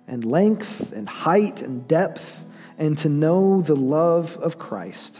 and 0.08 0.24
length 0.24 0.92
and 0.92 1.08
height 1.08 1.62
and 1.62 1.86
depth, 1.86 2.44
and 2.78 2.98
to 2.98 3.08
know 3.08 3.62
the 3.62 3.76
love 3.76 4.36
of 4.38 4.58
Christ 4.58 5.16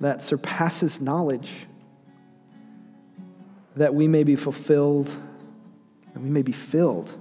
that 0.00 0.22
surpasses 0.22 1.00
knowledge 1.00 1.66
that 3.76 3.94
we 3.94 4.08
may 4.08 4.24
be 4.24 4.36
fulfilled 4.36 5.10
and 6.14 6.24
we 6.24 6.30
may 6.30 6.42
be 6.42 6.52
filled 6.52 7.14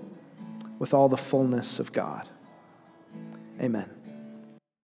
with 0.80 0.94
all 0.94 1.10
the 1.10 1.18
fullness 1.18 1.80
of 1.80 1.92
God. 1.92 2.28
Amen. 3.60 3.97